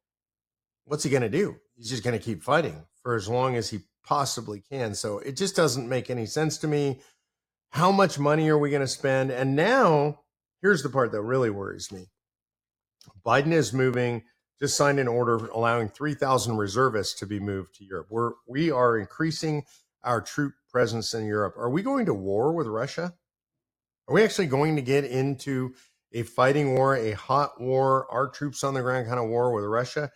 what's 0.84 1.02
he 1.02 1.10
going 1.10 1.22
to 1.22 1.28
do? 1.28 1.56
He's 1.74 1.90
just 1.90 2.04
going 2.04 2.16
to 2.16 2.24
keep 2.24 2.42
fighting 2.42 2.84
for 3.02 3.16
as 3.16 3.28
long 3.28 3.56
as 3.56 3.70
he 3.70 3.80
possibly 4.06 4.62
can. 4.70 4.94
So 4.94 5.18
it 5.18 5.36
just 5.36 5.56
doesn't 5.56 5.88
make 5.88 6.08
any 6.10 6.26
sense 6.26 6.58
to 6.58 6.68
me. 6.68 7.00
How 7.70 7.92
much 7.92 8.18
money 8.18 8.48
are 8.48 8.58
we 8.58 8.70
going 8.70 8.80
to 8.80 8.88
spend? 8.88 9.30
And 9.30 9.56
now, 9.56 10.20
here's 10.62 10.82
the 10.82 10.88
part 10.88 11.12
that 11.12 11.22
really 11.22 11.50
worries 11.50 11.92
me 11.92 12.06
Biden 13.26 13.52
is 13.52 13.72
moving, 13.72 14.22
just 14.60 14.76
signed 14.76 14.98
an 14.98 15.08
order 15.08 15.36
allowing 15.48 15.88
3,000 15.88 16.56
reservists 16.56 17.18
to 17.20 17.26
be 17.26 17.40
moved 17.40 17.74
to 17.76 17.84
Europe. 17.84 18.06
We're, 18.10 18.32
we 18.48 18.70
are 18.70 18.98
increasing 18.98 19.64
our 20.02 20.20
troop 20.22 20.54
presence 20.70 21.12
in 21.12 21.26
Europe. 21.26 21.54
Are 21.58 21.70
we 21.70 21.82
going 21.82 22.06
to 22.06 22.14
war 22.14 22.52
with 22.52 22.68
Russia? 22.68 23.14
Are 24.08 24.14
we 24.14 24.22
actually 24.22 24.46
going 24.46 24.76
to 24.76 24.82
get 24.82 25.04
into 25.04 25.74
a 26.12 26.22
fighting 26.22 26.74
war, 26.74 26.96
a 26.96 27.12
hot 27.12 27.60
war, 27.60 28.06
our 28.10 28.28
troops 28.28 28.62
on 28.62 28.74
the 28.74 28.82
ground 28.82 29.08
kind 29.08 29.18
of 29.18 29.28
war 29.28 29.52
with 29.52 29.64
Russia? 29.64 30.10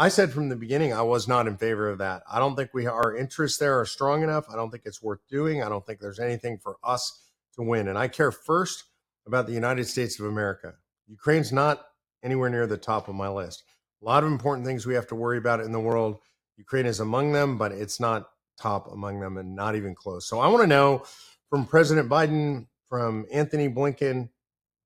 I 0.00 0.10
said 0.10 0.30
from 0.30 0.48
the 0.48 0.54
beginning 0.54 0.92
I 0.92 1.02
was 1.02 1.26
not 1.26 1.48
in 1.48 1.56
favor 1.56 1.90
of 1.90 1.98
that. 1.98 2.22
I 2.30 2.38
don't 2.38 2.54
think 2.54 2.70
we 2.72 2.86
our 2.86 3.16
interests 3.16 3.58
there 3.58 3.80
are 3.80 3.84
strong 3.84 4.22
enough. 4.22 4.46
I 4.48 4.54
don't 4.54 4.70
think 4.70 4.84
it's 4.86 5.02
worth 5.02 5.18
doing. 5.28 5.60
I 5.60 5.68
don't 5.68 5.84
think 5.84 5.98
there's 5.98 6.20
anything 6.20 6.58
for 6.62 6.76
us 6.84 7.20
to 7.56 7.62
win. 7.62 7.88
And 7.88 7.98
I 7.98 8.06
care 8.06 8.30
first 8.30 8.84
about 9.26 9.48
the 9.48 9.52
United 9.52 9.88
States 9.88 10.20
of 10.20 10.26
America. 10.26 10.74
Ukraine's 11.08 11.52
not 11.52 11.84
anywhere 12.22 12.48
near 12.48 12.68
the 12.68 12.76
top 12.76 13.08
of 13.08 13.16
my 13.16 13.28
list. 13.28 13.64
A 14.00 14.04
lot 14.04 14.22
of 14.22 14.30
important 14.30 14.64
things 14.64 14.86
we 14.86 14.94
have 14.94 15.08
to 15.08 15.16
worry 15.16 15.36
about 15.36 15.58
in 15.58 15.72
the 15.72 15.80
world. 15.80 16.20
Ukraine 16.56 16.86
is 16.86 17.00
among 17.00 17.32
them, 17.32 17.58
but 17.58 17.72
it's 17.72 17.98
not 17.98 18.30
top 18.56 18.92
among 18.92 19.18
them 19.18 19.36
and 19.36 19.56
not 19.56 19.74
even 19.74 19.96
close. 19.96 20.28
So 20.28 20.38
I 20.38 20.46
want 20.46 20.62
to 20.62 20.68
know 20.68 21.02
from 21.50 21.66
President 21.66 22.08
Biden, 22.08 22.68
from 22.88 23.26
Antony 23.32 23.68
Blinken, 23.68 24.28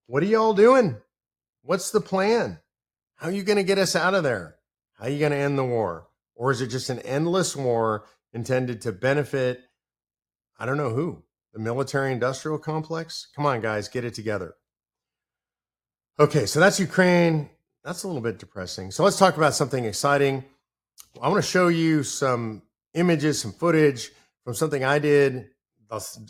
what 0.07 0.23
are 0.23 0.27
y'all 0.27 0.55
doing? 0.55 0.97
What's 1.61 1.91
the 1.91 2.01
plan? 2.01 2.61
How 3.17 3.29
are 3.29 3.33
you 3.33 3.43
going 3.43 3.57
to 3.57 3.63
get 3.63 3.77
us 3.77 3.95
out 3.95 4.15
of 4.15 4.25
there? 4.25 4.57
How 5.03 5.09
are 5.09 5.11
you 5.11 5.19
going 5.19 5.33
to 5.33 5.39
end 5.39 5.59
the 5.59 5.65
war? 5.65 6.07
Or 6.37 6.53
is 6.53 6.61
it 6.61 6.69
just 6.69 6.89
an 6.89 7.01
endless 7.01 7.57
war 7.57 8.05
intended 8.33 8.83
to 8.83 8.93
benefit, 8.93 9.61
I 10.57 10.65
don't 10.65 10.77
know 10.77 10.91
who, 10.91 11.25
the 11.53 11.59
military 11.59 12.13
industrial 12.13 12.59
complex? 12.59 13.27
Come 13.35 13.45
on, 13.45 13.61
guys, 13.61 13.89
get 13.89 14.05
it 14.05 14.15
together. 14.15 14.55
Okay, 16.21 16.47
so 16.47 16.61
that's 16.61 16.79
Ukraine. 16.79 17.51
That's 17.83 18.05
a 18.05 18.07
little 18.07 18.23
bit 18.23 18.39
depressing. 18.39 18.93
So 18.93 19.03
let's 19.03 19.19
talk 19.19 19.37
about 19.37 19.55
something 19.55 19.85
exciting. 19.85 20.45
I 21.21 21.29
want 21.29 21.43
to 21.43 21.51
show 21.51 21.67
you 21.67 22.05
some 22.05 22.63
images, 22.95 23.41
some 23.41 23.51
footage 23.51 24.13
from 24.45 24.55
something 24.55 24.85
I 24.85 25.01
did 25.01 25.49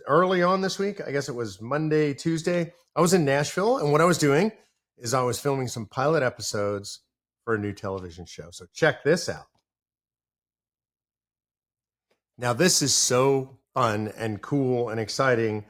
early 0.08 0.42
on 0.42 0.62
this 0.62 0.78
week. 0.78 1.02
I 1.06 1.10
guess 1.10 1.28
it 1.28 1.34
was 1.34 1.60
Monday, 1.60 2.14
Tuesday. 2.14 2.72
I 2.96 3.02
was 3.02 3.12
in 3.12 3.26
Nashville, 3.26 3.76
and 3.76 3.92
what 3.92 4.00
I 4.00 4.06
was 4.06 4.16
doing 4.16 4.50
is 4.96 5.12
I 5.12 5.24
was 5.24 5.38
filming 5.38 5.68
some 5.68 5.84
pilot 5.84 6.22
episodes 6.22 7.00
for 7.44 7.54
a 7.54 7.58
new 7.58 7.72
television 7.72 8.26
show. 8.26 8.48
So 8.50 8.66
check 8.72 9.04
this 9.04 9.28
out. 9.28 9.46
Now, 12.38 12.52
this 12.52 12.82
is 12.82 12.94
so 12.94 13.58
fun 13.74 14.12
and 14.16 14.40
cool 14.42 14.88
and 14.88 14.98
exciting. 14.98 15.64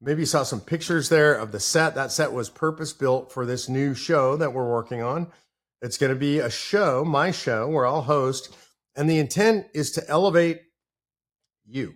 Maybe 0.00 0.22
you 0.22 0.26
saw 0.26 0.42
some 0.42 0.60
pictures 0.60 1.08
there 1.08 1.34
of 1.34 1.52
the 1.52 1.60
set. 1.60 1.94
That 1.94 2.12
set 2.12 2.32
was 2.32 2.50
purpose 2.50 2.92
built 2.92 3.32
for 3.32 3.46
this 3.46 3.68
new 3.68 3.94
show 3.94 4.36
that 4.36 4.52
we're 4.52 4.70
working 4.70 5.02
on. 5.02 5.28
It's 5.80 5.98
going 5.98 6.12
to 6.12 6.18
be 6.18 6.38
a 6.38 6.50
show, 6.50 7.04
my 7.04 7.30
show, 7.30 7.68
where 7.68 7.86
I'll 7.86 8.02
host. 8.02 8.54
And 8.94 9.08
the 9.08 9.18
intent 9.18 9.66
is 9.74 9.90
to 9.92 10.08
elevate 10.08 10.60
you. 11.66 11.94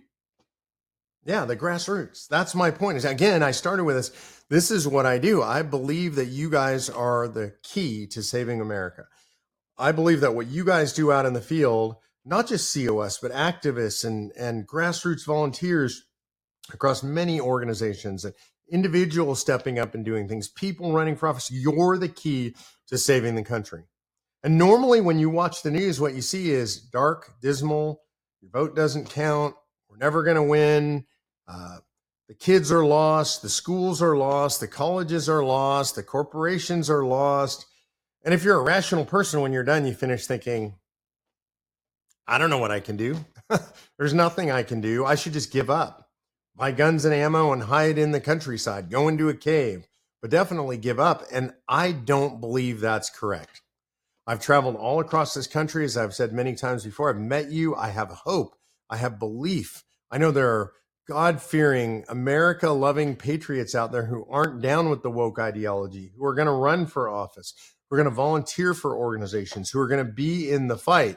Yeah, 1.23 1.45
the 1.45 1.57
grassroots. 1.57 2.27
That's 2.27 2.55
my 2.55 2.71
point. 2.71 2.97
Is 2.97 3.05
again, 3.05 3.43
I 3.43 3.51
started 3.51 3.83
with 3.83 3.97
this. 3.97 4.36
This 4.49 4.71
is 4.71 4.87
what 4.87 5.05
I 5.05 5.17
do. 5.17 5.41
I 5.41 5.61
believe 5.61 6.15
that 6.15 6.27
you 6.27 6.49
guys 6.49 6.89
are 6.89 7.27
the 7.27 7.53
key 7.63 8.07
to 8.07 8.23
saving 8.23 8.61
America. 8.61 9.05
I 9.77 9.91
believe 9.91 10.21
that 10.21 10.35
what 10.35 10.47
you 10.47 10.63
guys 10.63 10.93
do 10.93 11.11
out 11.11 11.25
in 11.25 11.33
the 11.33 11.41
field 11.41 11.97
not 12.27 12.47
just 12.47 12.73
COS, 12.73 13.19
but 13.19 13.31
activists 13.31 14.03
and, 14.03 14.31
and 14.37 14.67
grassroots 14.67 15.25
volunteers 15.25 16.03
across 16.73 17.01
many 17.01 17.39
organizations 17.39 18.25
and 18.25 18.33
individuals 18.69 19.39
stepping 19.39 19.79
up 19.79 19.95
and 19.95 20.03
doing 20.03 20.27
things, 20.27 20.49
people 20.49 20.91
running 20.91 21.15
for 21.15 21.29
office. 21.29 21.49
You're 21.49 21.97
the 21.97 22.09
key 22.09 22.53
to 22.87 22.97
saving 22.97 23.35
the 23.35 23.43
country. 23.43 23.83
And 24.43 24.57
normally, 24.57 24.99
when 24.99 25.19
you 25.19 25.29
watch 25.29 25.63
the 25.63 25.71
news, 25.71 26.01
what 26.01 26.13
you 26.13 26.21
see 26.21 26.51
is 26.51 26.79
dark, 26.79 27.33
dismal, 27.41 28.01
your 28.41 28.51
vote 28.51 28.75
doesn't 28.75 29.09
count, 29.09 29.55
we're 29.89 29.97
never 29.97 30.23
going 30.23 30.35
to 30.35 30.43
win. 30.43 31.05
Uh, 31.47 31.77
the 32.27 32.33
kids 32.33 32.71
are 32.71 32.85
lost, 32.85 33.41
the 33.41 33.49
schools 33.49 34.01
are 34.01 34.17
lost, 34.17 34.59
the 34.59 34.67
colleges 34.67 35.29
are 35.29 35.43
lost, 35.43 35.95
the 35.95 36.03
corporations 36.03 36.89
are 36.89 37.05
lost. 37.05 37.65
And 38.23 38.33
if 38.33 38.43
you're 38.43 38.59
a 38.59 38.63
rational 38.63 39.05
person, 39.05 39.41
when 39.41 39.53
you're 39.53 39.63
done, 39.63 39.85
you 39.85 39.93
finish 39.93 40.27
thinking, 40.27 40.75
I 42.27 42.37
don't 42.37 42.49
know 42.49 42.57
what 42.57 42.71
I 42.71 42.81
can 42.81 42.97
do. 42.97 43.25
There's 43.97 44.13
nothing 44.13 44.51
I 44.51 44.63
can 44.63 44.81
do. 44.81 45.05
I 45.05 45.15
should 45.15 45.31
just 45.31 45.53
give 45.53 45.69
up, 45.69 46.09
buy 46.53 46.73
guns 46.73 47.05
and 47.05 47.13
ammo 47.13 47.53
and 47.53 47.63
hide 47.63 47.97
in 47.97 48.11
the 48.11 48.19
countryside, 48.19 48.89
go 48.89 49.07
into 49.07 49.29
a 49.29 49.33
cave, 49.33 49.87
but 50.21 50.29
definitely 50.29 50.77
give 50.77 50.99
up. 50.99 51.23
And 51.31 51.53
I 51.69 51.93
don't 51.93 52.41
believe 52.41 52.81
that's 52.81 53.09
correct. 53.09 53.61
I've 54.25 54.41
traveled 54.41 54.75
all 54.75 54.99
across 54.99 55.33
this 55.33 55.47
country, 55.47 55.85
as 55.85 55.95
I've 55.95 56.13
said 56.13 56.33
many 56.33 56.53
times 56.53 56.83
before. 56.83 57.09
I've 57.09 57.21
met 57.21 57.49
you. 57.49 57.73
I 57.75 57.89
have 57.89 58.09
hope. 58.09 58.57
I 58.89 58.97
have 58.97 59.19
belief. 59.19 59.85
I 60.11 60.17
know 60.17 60.31
there 60.31 60.49
are 60.49 60.73
God 61.07 61.41
fearing, 61.41 62.03
America 62.09 62.69
loving 62.69 63.15
patriots 63.15 63.73
out 63.73 63.93
there 63.93 64.05
who 64.05 64.25
aren't 64.29 64.61
down 64.61 64.89
with 64.89 65.03
the 65.03 65.09
woke 65.09 65.39
ideology, 65.39 66.11
who 66.17 66.25
are 66.25 66.35
going 66.35 66.47
to 66.47 66.51
run 66.51 66.85
for 66.85 67.07
office, 67.07 67.53
who 67.89 67.95
are 67.95 67.97
going 67.97 68.09
to 68.09 68.15
volunteer 68.15 68.73
for 68.73 68.95
organizations, 68.95 69.69
who 69.69 69.79
are 69.79 69.87
going 69.87 70.05
to 70.05 70.11
be 70.11 70.49
in 70.51 70.67
the 70.67 70.77
fight. 70.77 71.15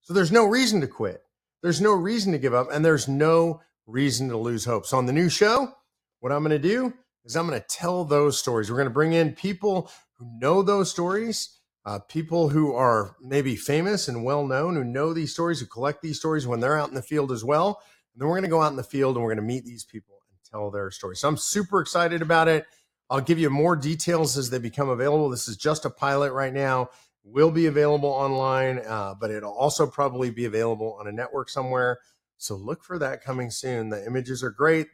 So 0.00 0.14
there's 0.14 0.32
no 0.32 0.46
reason 0.46 0.80
to 0.80 0.86
quit. 0.86 1.22
There's 1.62 1.82
no 1.82 1.92
reason 1.92 2.32
to 2.32 2.38
give 2.38 2.54
up, 2.54 2.68
and 2.72 2.82
there's 2.82 3.08
no 3.08 3.60
reason 3.86 4.30
to 4.30 4.38
lose 4.38 4.64
hope. 4.64 4.86
So 4.86 4.96
on 4.96 5.06
the 5.06 5.12
new 5.12 5.28
show, 5.28 5.72
what 6.20 6.32
I'm 6.32 6.42
going 6.42 6.50
to 6.50 6.58
do 6.58 6.94
is 7.24 7.36
I'm 7.36 7.46
going 7.46 7.60
to 7.60 7.66
tell 7.68 8.04
those 8.04 8.38
stories. 8.38 8.70
We're 8.70 8.78
going 8.78 8.88
to 8.88 8.94
bring 8.94 9.12
in 9.12 9.34
people 9.34 9.90
who 10.18 10.26
know 10.40 10.62
those 10.62 10.90
stories, 10.90 11.58
uh, 11.84 11.98
people 11.98 12.48
who 12.48 12.72
are 12.72 13.16
maybe 13.20 13.54
famous 13.54 14.08
and 14.08 14.24
well 14.24 14.46
known, 14.46 14.76
who 14.76 14.84
know 14.84 15.12
these 15.12 15.32
stories, 15.32 15.60
who 15.60 15.66
collect 15.66 16.00
these 16.00 16.18
stories 16.18 16.46
when 16.46 16.60
they're 16.60 16.78
out 16.78 16.88
in 16.88 16.94
the 16.94 17.02
field 17.02 17.30
as 17.30 17.44
well. 17.44 17.82
And 18.16 18.22
then 18.22 18.28
we're 18.28 18.36
going 18.36 18.44
to 18.44 18.48
go 18.48 18.62
out 18.62 18.70
in 18.70 18.76
the 18.76 18.82
field 18.82 19.16
and 19.16 19.22
we're 19.22 19.34
going 19.34 19.46
to 19.46 19.54
meet 19.54 19.66
these 19.66 19.84
people 19.84 20.16
and 20.30 20.38
tell 20.50 20.70
their 20.70 20.90
story. 20.90 21.16
So 21.16 21.28
I'm 21.28 21.36
super 21.36 21.80
excited 21.80 22.22
about 22.22 22.48
it. 22.48 22.66
I'll 23.10 23.20
give 23.20 23.38
you 23.38 23.50
more 23.50 23.76
details 23.76 24.38
as 24.38 24.50
they 24.50 24.58
become 24.58 24.88
available. 24.88 25.28
This 25.28 25.46
is 25.46 25.56
just 25.56 25.84
a 25.84 25.90
pilot 25.90 26.32
right 26.32 26.52
now 26.52 26.88
will 27.26 27.50
be 27.50 27.66
available 27.66 28.08
online, 28.08 28.78
uh, 28.86 29.14
but 29.20 29.30
it'll 29.30 29.52
also 29.52 29.86
probably 29.86 30.30
be 30.30 30.44
available 30.44 30.96
on 30.98 31.08
a 31.08 31.12
network 31.12 31.48
somewhere. 31.48 31.98
So 32.38 32.54
look 32.54 32.84
for 32.84 32.98
that 32.98 33.22
coming 33.22 33.50
soon. 33.50 33.88
The 33.88 34.06
images 34.06 34.42
are 34.42 34.50
great. 34.50 34.86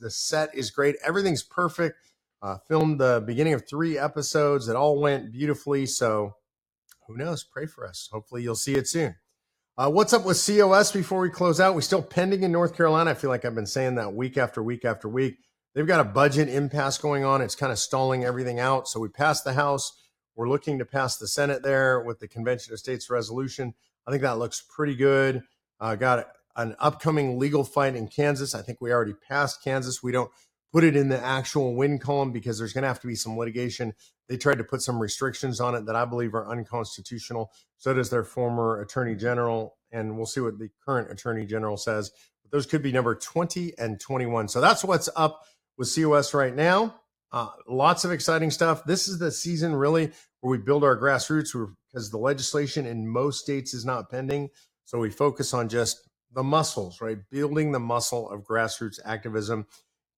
The 0.00 0.10
set 0.10 0.54
is 0.54 0.70
great. 0.70 0.96
Everything's 1.04 1.42
perfect. 1.42 1.96
Uh, 2.40 2.58
filmed 2.68 3.00
the 3.00 3.22
beginning 3.26 3.54
of 3.54 3.68
three 3.68 3.98
episodes. 3.98 4.68
It 4.68 4.76
all 4.76 5.00
went 5.00 5.32
beautifully. 5.32 5.86
So 5.86 6.34
who 7.06 7.16
knows? 7.16 7.44
Pray 7.44 7.66
for 7.66 7.86
us. 7.86 8.08
Hopefully 8.12 8.42
you'll 8.42 8.54
see 8.54 8.74
it 8.74 8.88
soon. 8.88 9.16
Uh, 9.78 9.88
what's 9.88 10.12
up 10.12 10.24
with 10.24 10.44
COS 10.44 10.90
before 10.90 11.20
we 11.20 11.30
close 11.30 11.60
out? 11.60 11.72
We're 11.72 11.82
still 11.82 12.02
pending 12.02 12.42
in 12.42 12.50
North 12.50 12.76
Carolina. 12.76 13.12
I 13.12 13.14
feel 13.14 13.30
like 13.30 13.44
I've 13.44 13.54
been 13.54 13.64
saying 13.64 13.94
that 13.94 14.12
week 14.12 14.36
after 14.36 14.60
week 14.60 14.84
after 14.84 15.08
week. 15.08 15.36
They've 15.72 15.86
got 15.86 16.00
a 16.00 16.04
budget 16.04 16.48
impasse 16.48 16.98
going 16.98 17.24
on. 17.24 17.42
It's 17.42 17.54
kind 17.54 17.70
of 17.70 17.78
stalling 17.78 18.24
everything 18.24 18.58
out. 18.58 18.88
So 18.88 18.98
we 18.98 19.08
passed 19.08 19.44
the 19.44 19.52
House. 19.52 19.92
We're 20.34 20.48
looking 20.48 20.80
to 20.80 20.84
pass 20.84 21.16
the 21.16 21.28
Senate 21.28 21.62
there 21.62 22.00
with 22.00 22.18
the 22.18 22.26
Convention 22.26 22.72
of 22.72 22.80
States 22.80 23.08
resolution. 23.08 23.72
I 24.04 24.10
think 24.10 24.22
that 24.22 24.40
looks 24.40 24.64
pretty 24.68 24.96
good. 24.96 25.44
Uh, 25.78 25.94
got 25.94 26.26
an 26.56 26.74
upcoming 26.80 27.38
legal 27.38 27.62
fight 27.62 27.94
in 27.94 28.08
Kansas. 28.08 28.56
I 28.56 28.62
think 28.62 28.80
we 28.80 28.90
already 28.90 29.14
passed 29.28 29.62
Kansas. 29.62 30.02
We 30.02 30.10
don't 30.10 30.32
put 30.72 30.82
it 30.82 30.96
in 30.96 31.08
the 31.08 31.24
actual 31.24 31.76
win 31.76 32.00
column 32.00 32.32
because 32.32 32.58
there's 32.58 32.72
going 32.72 32.82
to 32.82 32.88
have 32.88 33.00
to 33.02 33.06
be 33.06 33.14
some 33.14 33.38
litigation. 33.38 33.92
They 34.28 34.36
tried 34.36 34.58
to 34.58 34.64
put 34.64 34.82
some 34.82 34.98
restrictions 34.98 35.60
on 35.60 35.74
it 35.74 35.86
that 35.86 35.96
I 35.96 36.04
believe 36.04 36.34
are 36.34 36.48
unconstitutional. 36.48 37.50
So 37.78 37.94
does 37.94 38.10
their 38.10 38.24
former 38.24 38.80
attorney 38.80 39.14
general. 39.14 39.76
And 39.90 40.16
we'll 40.16 40.26
see 40.26 40.40
what 40.40 40.58
the 40.58 40.68
current 40.84 41.10
attorney 41.10 41.46
general 41.46 41.76
says. 41.76 42.10
But 42.42 42.52
those 42.52 42.66
could 42.66 42.82
be 42.82 42.92
number 42.92 43.14
20 43.14 43.72
and 43.78 43.98
21. 43.98 44.48
So 44.48 44.60
that's 44.60 44.84
what's 44.84 45.08
up 45.16 45.42
with 45.78 45.94
COS 45.94 46.34
right 46.34 46.54
now. 46.54 47.00
Uh, 47.32 47.48
lots 47.66 48.04
of 48.04 48.12
exciting 48.12 48.50
stuff. 48.50 48.84
This 48.84 49.08
is 49.08 49.18
the 49.18 49.30
season 49.30 49.74
really 49.74 50.12
where 50.40 50.50
we 50.50 50.58
build 50.58 50.84
our 50.84 50.96
grassroots 50.96 51.52
because 51.90 52.10
the 52.10 52.18
legislation 52.18 52.86
in 52.86 53.08
most 53.08 53.40
states 53.40 53.74
is 53.74 53.84
not 53.84 54.10
pending. 54.10 54.50
So 54.84 54.98
we 54.98 55.10
focus 55.10 55.52
on 55.52 55.68
just 55.68 56.08
the 56.32 56.42
muscles, 56.42 57.00
right? 57.00 57.18
Building 57.30 57.72
the 57.72 57.80
muscle 57.80 58.30
of 58.30 58.44
grassroots 58.44 58.98
activism, 59.04 59.66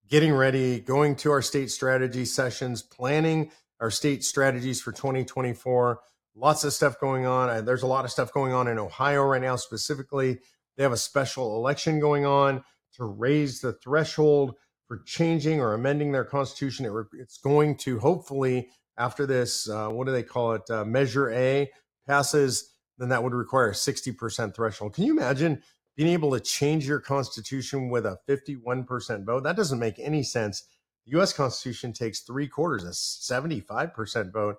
getting 0.09 0.33
ready, 0.33 0.81
going 0.81 1.17
to 1.17 1.31
our 1.31 1.43
state 1.43 1.71
strategy 1.71 2.25
sessions, 2.25 2.83
planning 2.83 3.51
our 3.81 3.91
state 3.91 4.25
strategies 4.25 4.81
for 4.81 4.93
2024. 4.93 6.01
Lots 6.37 6.65
of 6.65 6.73
stuff 6.73 7.01
going 7.01 7.27
on. 7.27 7.65
There's 7.65 7.83
a 7.83 7.89
lot 7.89 8.05
of 8.05 8.11
stuff 8.11 8.33
going 8.33 8.53
on 8.53 8.69
in 8.69 8.79
Ohio 8.79 9.25
right 9.25 9.43
now, 9.43 9.57
specifically. 9.57 10.39
They 10.77 10.83
have 10.83 10.93
a 10.93 10.97
special 10.97 11.57
election 11.57 12.01
going 12.01 12.25
on 12.25 12.63
to 12.95 13.05
raise 13.05 13.61
the 13.61 13.73
threshold 13.73 14.55
for 14.87 14.99
changing 15.05 15.61
or 15.61 15.75
amending 15.75 16.13
their 16.13 16.25
constitution. 16.25 16.87
It, 16.87 16.93
it's 17.19 17.39
going 17.39 17.77
to 17.79 17.99
hopefully, 17.99 18.69
after 18.99 19.27
this, 19.27 19.69
uh, 19.69 19.89
what 19.89 20.07
do 20.07 20.13
they 20.13 20.23
call 20.23 20.53
it? 20.53 20.63
Uh, 20.71 20.85
Measure 20.85 21.31
A 21.31 21.71
passes, 22.07 22.75
then 22.99 23.09
that 23.11 23.23
would 23.23 23.35
require 23.35 23.71
a 23.71 23.75
60% 23.75 24.55
threshold. 24.55 24.95
Can 24.95 25.05
you 25.05 25.13
imagine 25.13 25.63
being 25.97 26.11
able 26.11 26.33
to 26.33 26.41
change 26.41 26.87
your 26.87 27.01
constitution 27.01 27.89
with 27.89 28.07
a 28.07 28.19
51% 28.29 29.25
vote? 29.25 29.43
That 29.45 29.57
doesn't 29.57 29.79
make 29.79 29.99
any 29.99 30.23
sense. 30.23 30.65
The 31.07 31.21
US 31.21 31.33
Constitution 31.33 31.93
takes 31.93 32.21
three 32.21 32.49
quarters, 32.49 32.85
a 32.85 32.91
75% 32.91 34.33
vote. 34.33 34.57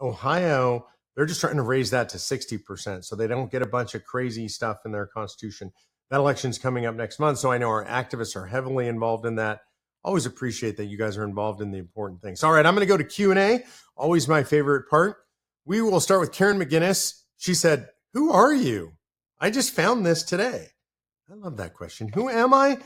Ohio, 0.00 0.86
they're 1.14 1.26
just 1.26 1.40
trying 1.40 1.56
to 1.56 1.62
raise 1.62 1.90
that 1.90 2.08
to 2.10 2.16
60% 2.16 3.04
so 3.04 3.16
they 3.16 3.26
don't 3.26 3.50
get 3.50 3.62
a 3.62 3.66
bunch 3.66 3.94
of 3.94 4.04
crazy 4.04 4.48
stuff 4.48 4.78
in 4.84 4.92
their 4.92 5.06
constitution. 5.06 5.72
That 6.10 6.18
election's 6.18 6.58
coming 6.58 6.86
up 6.86 6.94
next 6.94 7.18
month. 7.18 7.38
So 7.38 7.52
I 7.52 7.58
know 7.58 7.68
our 7.68 7.84
activists 7.84 8.36
are 8.36 8.46
heavily 8.46 8.88
involved 8.88 9.26
in 9.26 9.36
that 9.36 9.60
always 10.04 10.26
appreciate 10.26 10.76
that 10.76 10.86
you 10.86 10.98
guys 10.98 11.16
are 11.16 11.24
involved 11.24 11.60
in 11.60 11.70
the 11.70 11.78
important 11.78 12.22
things. 12.22 12.42
All 12.42 12.52
right, 12.52 12.64
I'm 12.64 12.74
going 12.74 12.86
to 12.86 12.92
go 12.92 12.96
to 12.96 13.04
Q&A, 13.04 13.64
always 13.96 14.28
my 14.28 14.42
favorite 14.42 14.88
part. 14.88 15.18
We 15.64 15.82
will 15.82 16.00
start 16.00 16.20
with 16.20 16.32
Karen 16.32 16.58
McGinnis. 16.58 17.22
She 17.36 17.54
said, 17.54 17.88
"Who 18.14 18.32
are 18.32 18.52
you?" 18.52 18.92
I 19.38 19.50
just 19.50 19.74
found 19.74 20.04
this 20.04 20.22
today. 20.22 20.68
I 21.30 21.34
love 21.34 21.58
that 21.58 21.74
question. 21.74 22.10
Who 22.14 22.28
am 22.28 22.52
I? 22.52 22.78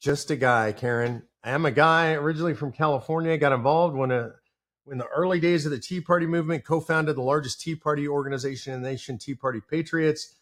Just 0.00 0.30
a 0.30 0.36
guy, 0.36 0.72
Karen. 0.72 1.24
I 1.44 1.50
am 1.50 1.66
a 1.66 1.70
guy 1.70 2.12
originally 2.14 2.54
from 2.54 2.72
California. 2.72 3.36
Got 3.38 3.52
involved 3.52 3.96
when 3.96 4.10
a 4.10 4.32
in 4.90 4.98
the 4.98 5.06
early 5.06 5.40
days 5.40 5.66
of 5.66 5.70
the 5.70 5.78
Tea 5.78 6.00
Party 6.00 6.26
movement, 6.26 6.64
co 6.64 6.80
founded 6.80 7.16
the 7.16 7.22
largest 7.22 7.60
Tea 7.60 7.74
Party 7.74 8.08
organization 8.08 8.74
in 8.74 8.82
the 8.82 8.90
nation, 8.90 9.18
Tea 9.18 9.34
Party 9.34 9.60
Patriots. 9.68 10.34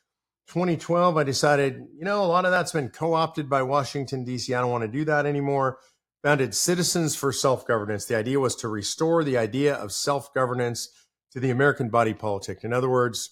2012, 0.48 1.16
I 1.16 1.24
decided, 1.24 1.88
you 1.98 2.04
know, 2.04 2.22
a 2.22 2.26
lot 2.26 2.44
of 2.44 2.52
that's 2.52 2.72
been 2.72 2.88
co 2.88 3.14
opted 3.14 3.48
by 3.48 3.62
Washington, 3.62 4.24
D.C. 4.24 4.54
I 4.54 4.61
don't 4.61 4.70
want 4.70 4.82
to 4.82 4.88
do 4.88 5.04
that 5.04 5.26
anymore. 5.26 5.78
Founded 6.22 6.54
Citizens 6.54 7.16
for 7.16 7.32
Self 7.32 7.66
Governance. 7.66 8.04
The 8.04 8.16
idea 8.16 8.40
was 8.40 8.56
to 8.56 8.68
restore 8.68 9.24
the 9.24 9.37
idea 9.37 9.74
of 9.74 9.92
self 9.92 10.32
governance 10.32 10.90
to 11.32 11.40
the 11.40 11.50
American 11.50 11.88
body 11.88 12.14
politic. 12.14 12.64
In 12.64 12.72
other 12.72 12.88
words, 12.88 13.30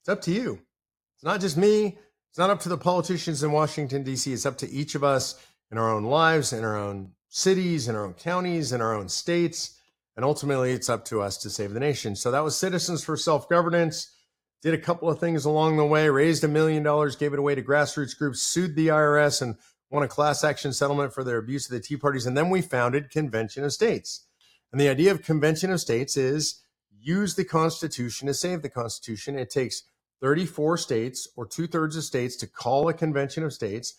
it's 0.00 0.08
up 0.08 0.20
to 0.22 0.32
you. 0.32 0.60
It's 1.16 1.24
not 1.24 1.40
just 1.40 1.56
me. 1.56 1.98
It's 2.30 2.38
not 2.38 2.50
up 2.50 2.60
to 2.60 2.68
the 2.68 2.78
politicians 2.78 3.42
in 3.42 3.52
Washington, 3.52 4.02
D.C. 4.02 4.32
It's 4.32 4.46
up 4.46 4.58
to 4.58 4.70
each 4.70 4.94
of 4.94 5.04
us 5.04 5.38
in 5.72 5.78
our 5.78 5.90
own 5.90 6.04
lives, 6.04 6.52
in 6.52 6.64
our 6.64 6.76
own 6.76 7.12
cities, 7.28 7.88
in 7.88 7.96
our 7.96 8.04
own 8.04 8.12
counties, 8.12 8.72
in 8.72 8.82
our 8.82 8.94
own 8.94 9.08
states. 9.08 9.78
And 10.14 10.24
ultimately, 10.24 10.70
it's 10.70 10.90
up 10.90 11.06
to 11.06 11.22
us 11.22 11.38
to 11.38 11.50
save 11.50 11.72
the 11.72 11.80
nation. 11.80 12.14
So 12.14 12.30
that 12.30 12.44
was 12.44 12.54
Citizens 12.54 13.02
for 13.02 13.16
Self 13.16 13.48
Governance. 13.48 14.14
Did 14.60 14.74
a 14.74 14.78
couple 14.78 15.08
of 15.08 15.18
things 15.18 15.46
along 15.46 15.78
the 15.78 15.86
way, 15.86 16.08
raised 16.10 16.44
a 16.44 16.48
million 16.48 16.82
dollars, 16.82 17.16
gave 17.16 17.32
it 17.32 17.38
away 17.38 17.54
to 17.54 17.62
grassroots 17.62 18.16
groups, 18.16 18.42
sued 18.42 18.76
the 18.76 18.88
IRS, 18.88 19.40
and 19.40 19.56
won 19.90 20.02
a 20.02 20.08
class 20.08 20.44
action 20.44 20.72
settlement 20.72 21.14
for 21.14 21.24
their 21.24 21.38
abuse 21.38 21.66
of 21.66 21.72
the 21.72 21.80
Tea 21.80 21.96
Parties. 21.96 22.26
And 22.26 22.36
then 22.36 22.50
we 22.50 22.60
founded 22.60 23.10
Convention 23.10 23.64
of 23.64 23.72
States. 23.72 24.26
And 24.70 24.80
the 24.80 24.88
idea 24.88 25.10
of 25.10 25.22
Convention 25.22 25.72
of 25.72 25.80
States 25.80 26.16
is 26.16 26.60
use 27.00 27.34
the 27.34 27.44
Constitution 27.44 28.28
to 28.28 28.34
save 28.34 28.62
the 28.62 28.68
Constitution. 28.68 29.38
It 29.38 29.50
takes 29.50 29.82
34 30.20 30.76
states 30.76 31.28
or 31.34 31.46
two 31.46 31.66
thirds 31.66 31.96
of 31.96 32.04
states 32.04 32.36
to 32.36 32.46
call 32.46 32.88
a 32.88 32.94
convention 32.94 33.42
of 33.42 33.52
states. 33.52 33.94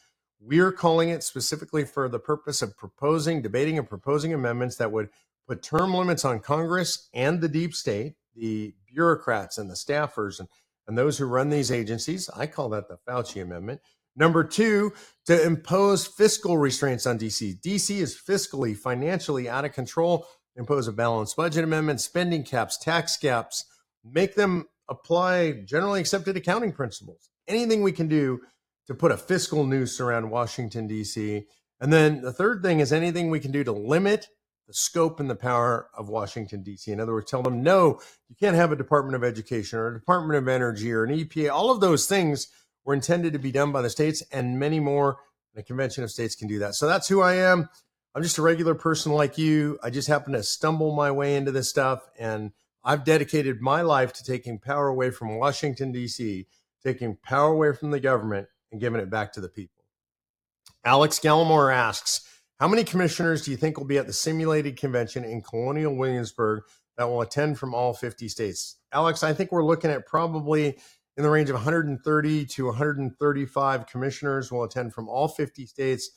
We're 0.45 0.73
calling 0.73 1.09
it 1.09 1.23
specifically 1.23 1.85
for 1.85 2.09
the 2.09 2.19
purpose 2.19 2.61
of 2.61 2.75
proposing, 2.75 3.41
debating, 3.41 3.77
and 3.77 3.87
proposing 3.87 4.33
amendments 4.33 4.75
that 4.75 4.91
would 4.91 5.09
put 5.47 5.63
term 5.63 5.93
limits 5.93 6.25
on 6.25 6.41
Congress 6.41 7.07
and 7.13 7.39
the 7.39 7.47
deep 7.47 7.73
state, 7.73 8.15
the 8.35 8.73
bureaucrats 8.85 9.57
and 9.57 9.69
the 9.69 9.75
staffers 9.75 10.39
and, 10.39 10.49
and 10.85 10.97
those 10.97 11.17
who 11.17 11.25
run 11.25 11.49
these 11.49 11.71
agencies. 11.71 12.29
I 12.35 12.47
call 12.47 12.67
that 12.69 12.89
the 12.89 12.97
Fauci 13.07 13.41
Amendment. 13.41 13.79
Number 14.17 14.43
two, 14.43 14.91
to 15.27 15.45
impose 15.45 16.05
fiscal 16.05 16.57
restraints 16.57 17.07
on 17.07 17.17
DC. 17.17 17.61
DC 17.61 17.95
is 17.97 18.15
fiscally, 18.15 18.75
financially 18.75 19.47
out 19.47 19.65
of 19.65 19.71
control. 19.71 20.27
Impose 20.55 20.87
a 20.87 20.91
balanced 20.91 21.37
budget 21.37 21.63
amendment, 21.63 22.01
spending 22.01 22.43
caps, 22.43 22.77
tax 22.77 23.17
caps, 23.17 23.65
make 24.03 24.35
them 24.35 24.65
apply 24.89 25.53
generally 25.65 26.01
accepted 26.01 26.35
accounting 26.37 26.73
principles. 26.73 27.29
Anything 27.47 27.81
we 27.81 27.91
can 27.91 28.07
do 28.07 28.41
to 28.87 28.95
put 28.95 29.11
a 29.11 29.17
fiscal 29.17 29.65
noose 29.65 29.99
around 29.99 30.29
Washington, 30.29 30.87
D.C. 30.87 31.45
And 31.79 31.91
then 31.91 32.21
the 32.21 32.33
third 32.33 32.61
thing 32.61 32.79
is 32.79 32.91
anything 32.91 33.29
we 33.29 33.39
can 33.39 33.51
do 33.51 33.63
to 33.63 33.71
limit 33.71 34.27
the 34.67 34.73
scope 34.73 35.19
and 35.19 35.29
the 35.29 35.35
power 35.35 35.89
of 35.97 36.09
Washington, 36.09 36.63
D.C. 36.63 36.91
In 36.91 36.99
other 36.99 37.13
words, 37.13 37.29
tell 37.29 37.43
them, 37.43 37.63
no, 37.63 37.99
you 38.29 38.35
can't 38.39 38.55
have 38.55 38.71
a 38.71 38.77
Department 38.77 39.15
of 39.15 39.23
Education 39.23 39.79
or 39.79 39.87
a 39.87 39.99
Department 39.99 40.37
of 40.37 40.47
Energy 40.47 40.91
or 40.91 41.03
an 41.03 41.17
EPA. 41.17 41.51
All 41.51 41.71
of 41.71 41.81
those 41.81 42.05
things 42.05 42.47
were 42.85 42.93
intended 42.93 43.33
to 43.33 43.39
be 43.39 43.51
done 43.51 43.71
by 43.71 43.81
the 43.81 43.89
states, 43.89 44.23
and 44.31 44.59
many 44.59 44.79
more. 44.79 45.17
The 45.55 45.63
Convention 45.63 46.03
of 46.03 46.09
States 46.09 46.35
can 46.35 46.47
do 46.47 46.57
that. 46.59 46.73
So 46.73 46.87
that's 46.87 47.07
who 47.07 47.21
I 47.21 47.35
am. 47.35 47.69
I'm 48.15 48.23
just 48.23 48.39
a 48.39 48.41
regular 48.41 48.73
person 48.73 49.11
like 49.11 49.37
you. 49.37 49.77
I 49.83 49.91
just 49.91 50.07
happen 50.07 50.33
to 50.33 50.41
stumble 50.41 50.95
my 50.95 51.11
way 51.11 51.35
into 51.35 51.51
this 51.51 51.69
stuff 51.69 52.07
and 52.17 52.51
I've 52.83 53.05
dedicated 53.05 53.61
my 53.61 53.81
life 53.81 54.13
to 54.13 54.23
taking 54.23 54.59
power 54.59 54.87
away 54.87 55.09
from 55.09 55.37
Washington, 55.37 55.91
D.C., 55.91 56.47
taking 56.83 57.15
power 57.15 57.53
away 57.53 57.73
from 57.73 57.91
the 57.91 57.99
government 57.99 58.47
and 58.73 58.81
giving 58.81 58.99
it 58.99 59.09
back 59.09 59.31
to 59.33 59.41
the 59.41 59.47
people. 59.47 59.85
Alex 60.83 61.19
Gallimore 61.19 61.73
asks, 61.73 62.27
how 62.59 62.67
many 62.67 62.83
commissioners 62.83 63.45
do 63.45 63.51
you 63.51 63.57
think 63.57 63.77
will 63.77 63.85
be 63.85 63.97
at 63.97 64.07
the 64.07 64.13
simulated 64.13 64.77
convention 64.77 65.23
in 65.23 65.41
Colonial 65.41 65.95
Williamsburg 65.95 66.63
that 66.97 67.05
will 67.05 67.21
attend 67.21 67.57
from 67.57 67.73
all 67.73 67.93
50 67.93 68.27
states? 68.27 68.77
Alex, 68.91 69.23
I 69.23 69.33
think 69.33 69.51
we're 69.51 69.65
looking 69.65 69.91
at 69.91 70.05
probably 70.05 70.77
in 71.15 71.23
the 71.23 71.29
range 71.29 71.49
of 71.49 71.55
130 71.55 72.45
to 72.45 72.65
135 72.65 73.87
commissioners 73.87 74.51
will 74.51 74.63
attend 74.63 74.93
from 74.93 75.07
all 75.07 75.27
50 75.27 75.65
states. 75.65 76.09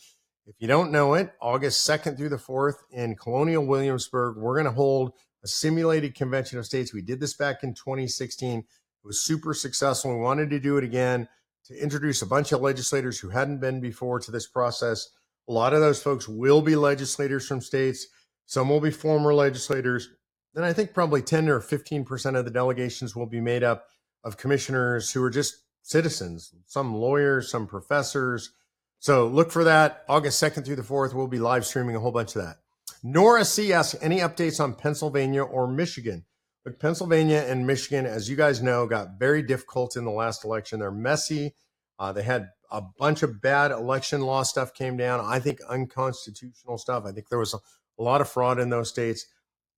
If 0.46 0.56
you 0.58 0.68
don't 0.68 0.92
know 0.92 1.14
it, 1.14 1.32
August 1.40 1.86
2nd 1.88 2.16
through 2.16 2.28
the 2.30 2.36
4th 2.36 2.76
in 2.90 3.16
Colonial 3.16 3.66
Williamsburg, 3.66 4.36
we're 4.36 4.54
going 4.54 4.66
to 4.66 4.70
hold 4.70 5.12
a 5.44 5.48
simulated 5.48 6.14
convention 6.14 6.58
of 6.58 6.66
states. 6.66 6.94
We 6.94 7.02
did 7.02 7.20
this 7.20 7.34
back 7.34 7.62
in 7.62 7.74
2016. 7.74 8.60
It 8.60 8.64
was 9.04 9.20
super 9.20 9.52
successful. 9.52 10.14
We 10.14 10.22
wanted 10.22 10.50
to 10.50 10.60
do 10.60 10.76
it 10.76 10.84
again 10.84 11.28
to 11.68 11.82
introduce 11.82 12.22
a 12.22 12.26
bunch 12.26 12.52
of 12.52 12.60
legislators 12.60 13.18
who 13.18 13.30
hadn't 13.30 13.58
been 13.58 13.80
before 13.80 14.20
to 14.20 14.30
this 14.30 14.46
process. 14.46 15.08
A 15.48 15.52
lot 15.52 15.72
of 15.72 15.80
those 15.80 16.02
folks 16.02 16.28
will 16.28 16.62
be 16.62 16.76
legislators 16.76 17.46
from 17.46 17.60
states. 17.60 18.06
Some 18.46 18.68
will 18.68 18.80
be 18.80 18.90
former 18.90 19.34
legislators. 19.34 20.08
Then 20.54 20.64
I 20.64 20.72
think 20.72 20.94
probably 20.94 21.22
10 21.22 21.48
or 21.48 21.60
15% 21.60 22.38
of 22.38 22.44
the 22.44 22.50
delegations 22.50 23.16
will 23.16 23.26
be 23.26 23.40
made 23.40 23.62
up 23.62 23.86
of 24.24 24.36
commissioners 24.36 25.12
who 25.12 25.22
are 25.22 25.30
just 25.30 25.56
citizens, 25.82 26.52
some 26.66 26.94
lawyers, 26.94 27.50
some 27.50 27.66
professors. 27.66 28.50
So 28.98 29.26
look 29.26 29.52
for 29.52 29.64
that 29.64 30.04
August 30.08 30.42
2nd 30.42 30.64
through 30.64 30.76
the 30.76 30.82
4th. 30.82 31.14
We'll 31.14 31.26
be 31.26 31.38
live 31.38 31.66
streaming 31.66 31.96
a 31.96 32.00
whole 32.00 32.12
bunch 32.12 32.34
of 32.36 32.42
that. 32.42 32.56
Nora 33.02 33.44
C 33.44 33.72
asks 33.72 34.00
any 34.00 34.18
updates 34.18 34.60
on 34.60 34.74
Pennsylvania 34.74 35.42
or 35.42 35.68
Michigan. 35.68 36.24
Pennsylvania 36.72 37.44
and 37.46 37.66
Michigan, 37.66 38.06
as 38.06 38.28
you 38.28 38.36
guys 38.36 38.62
know, 38.62 38.86
got 38.86 39.18
very 39.18 39.42
difficult 39.42 39.96
in 39.96 40.04
the 40.04 40.10
last 40.10 40.44
election. 40.44 40.80
They're 40.80 40.90
messy. 40.90 41.54
Uh, 41.98 42.12
they 42.12 42.22
had 42.22 42.48
a 42.70 42.82
bunch 42.98 43.22
of 43.22 43.40
bad 43.40 43.70
election 43.70 44.22
law 44.22 44.42
stuff 44.42 44.74
came 44.74 44.96
down. 44.96 45.20
I 45.20 45.38
think 45.38 45.60
unconstitutional 45.68 46.78
stuff. 46.78 47.04
I 47.06 47.12
think 47.12 47.28
there 47.28 47.38
was 47.38 47.54
a, 47.54 47.58
a 47.98 48.02
lot 48.02 48.20
of 48.20 48.28
fraud 48.28 48.58
in 48.58 48.70
those 48.70 48.88
states, 48.88 49.26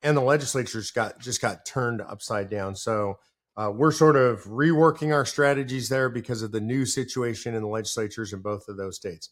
and 0.02 0.16
the 0.16 0.22
legislatures 0.22 0.90
got 0.90 1.20
just 1.20 1.40
got 1.40 1.66
turned 1.66 2.00
upside 2.00 2.48
down. 2.48 2.74
So 2.74 3.18
uh, 3.56 3.72
we're 3.74 3.92
sort 3.92 4.16
of 4.16 4.44
reworking 4.44 5.12
our 5.12 5.26
strategies 5.26 5.88
there 5.88 6.08
because 6.08 6.42
of 6.42 6.52
the 6.52 6.60
new 6.60 6.86
situation 6.86 7.54
in 7.54 7.62
the 7.62 7.68
legislatures 7.68 8.32
in 8.32 8.40
both 8.40 8.68
of 8.68 8.76
those 8.76 8.96
states. 8.96 9.30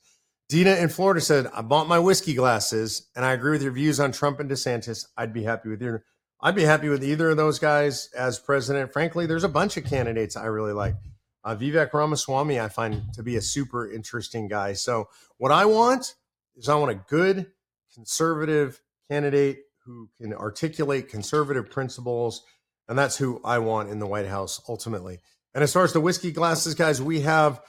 Dina 0.48 0.74
in 0.74 0.88
Florida 0.88 1.20
said, 1.20 1.48
I 1.54 1.62
bought 1.62 1.88
my 1.88 1.98
whiskey 1.98 2.34
glasses 2.34 3.08
and 3.16 3.24
I 3.24 3.32
agree 3.32 3.52
with 3.52 3.62
your 3.62 3.72
views 3.72 3.98
on 3.98 4.12
Trump 4.12 4.38
and 4.38 4.48
DeSantis. 4.50 5.06
I'd 5.16 5.32
be 5.32 5.42
happy 5.42 5.68
with 5.68 5.82
your 5.82 6.04
I'd 6.40 6.54
be 6.54 6.64
happy 6.64 6.88
with 6.88 7.02
either 7.02 7.30
of 7.30 7.36
those 7.36 7.58
guys 7.58 8.10
as 8.16 8.38
president. 8.38 8.92
Frankly, 8.92 9.26
there's 9.26 9.44
a 9.44 9.48
bunch 9.48 9.76
of 9.76 9.84
candidates 9.84 10.36
I 10.36 10.46
really 10.46 10.72
like. 10.72 10.94
Uh, 11.42 11.56
Vivek 11.56 11.92
Ramaswamy, 11.92 12.60
I 12.60 12.68
find 12.68 13.02
to 13.14 13.22
be 13.22 13.36
a 13.36 13.40
super 13.40 13.90
interesting 13.90 14.48
guy. 14.48 14.72
So, 14.74 15.08
what 15.38 15.52
I 15.52 15.64
want 15.64 16.14
is 16.56 16.68
I 16.68 16.74
want 16.74 16.90
a 16.90 17.02
good 17.08 17.46
conservative 17.94 18.80
candidate 19.10 19.60
who 19.84 20.10
can 20.20 20.34
articulate 20.34 21.08
conservative 21.08 21.70
principles. 21.70 22.42
And 22.88 22.98
that's 22.98 23.16
who 23.16 23.40
I 23.44 23.58
want 23.58 23.90
in 23.90 23.98
the 23.98 24.06
White 24.06 24.26
House 24.26 24.60
ultimately. 24.68 25.20
And 25.54 25.64
as 25.64 25.72
far 25.72 25.84
as 25.84 25.92
the 25.92 26.00
whiskey 26.00 26.32
glasses, 26.32 26.74
guys, 26.74 27.00
we 27.00 27.22
have 27.22 27.60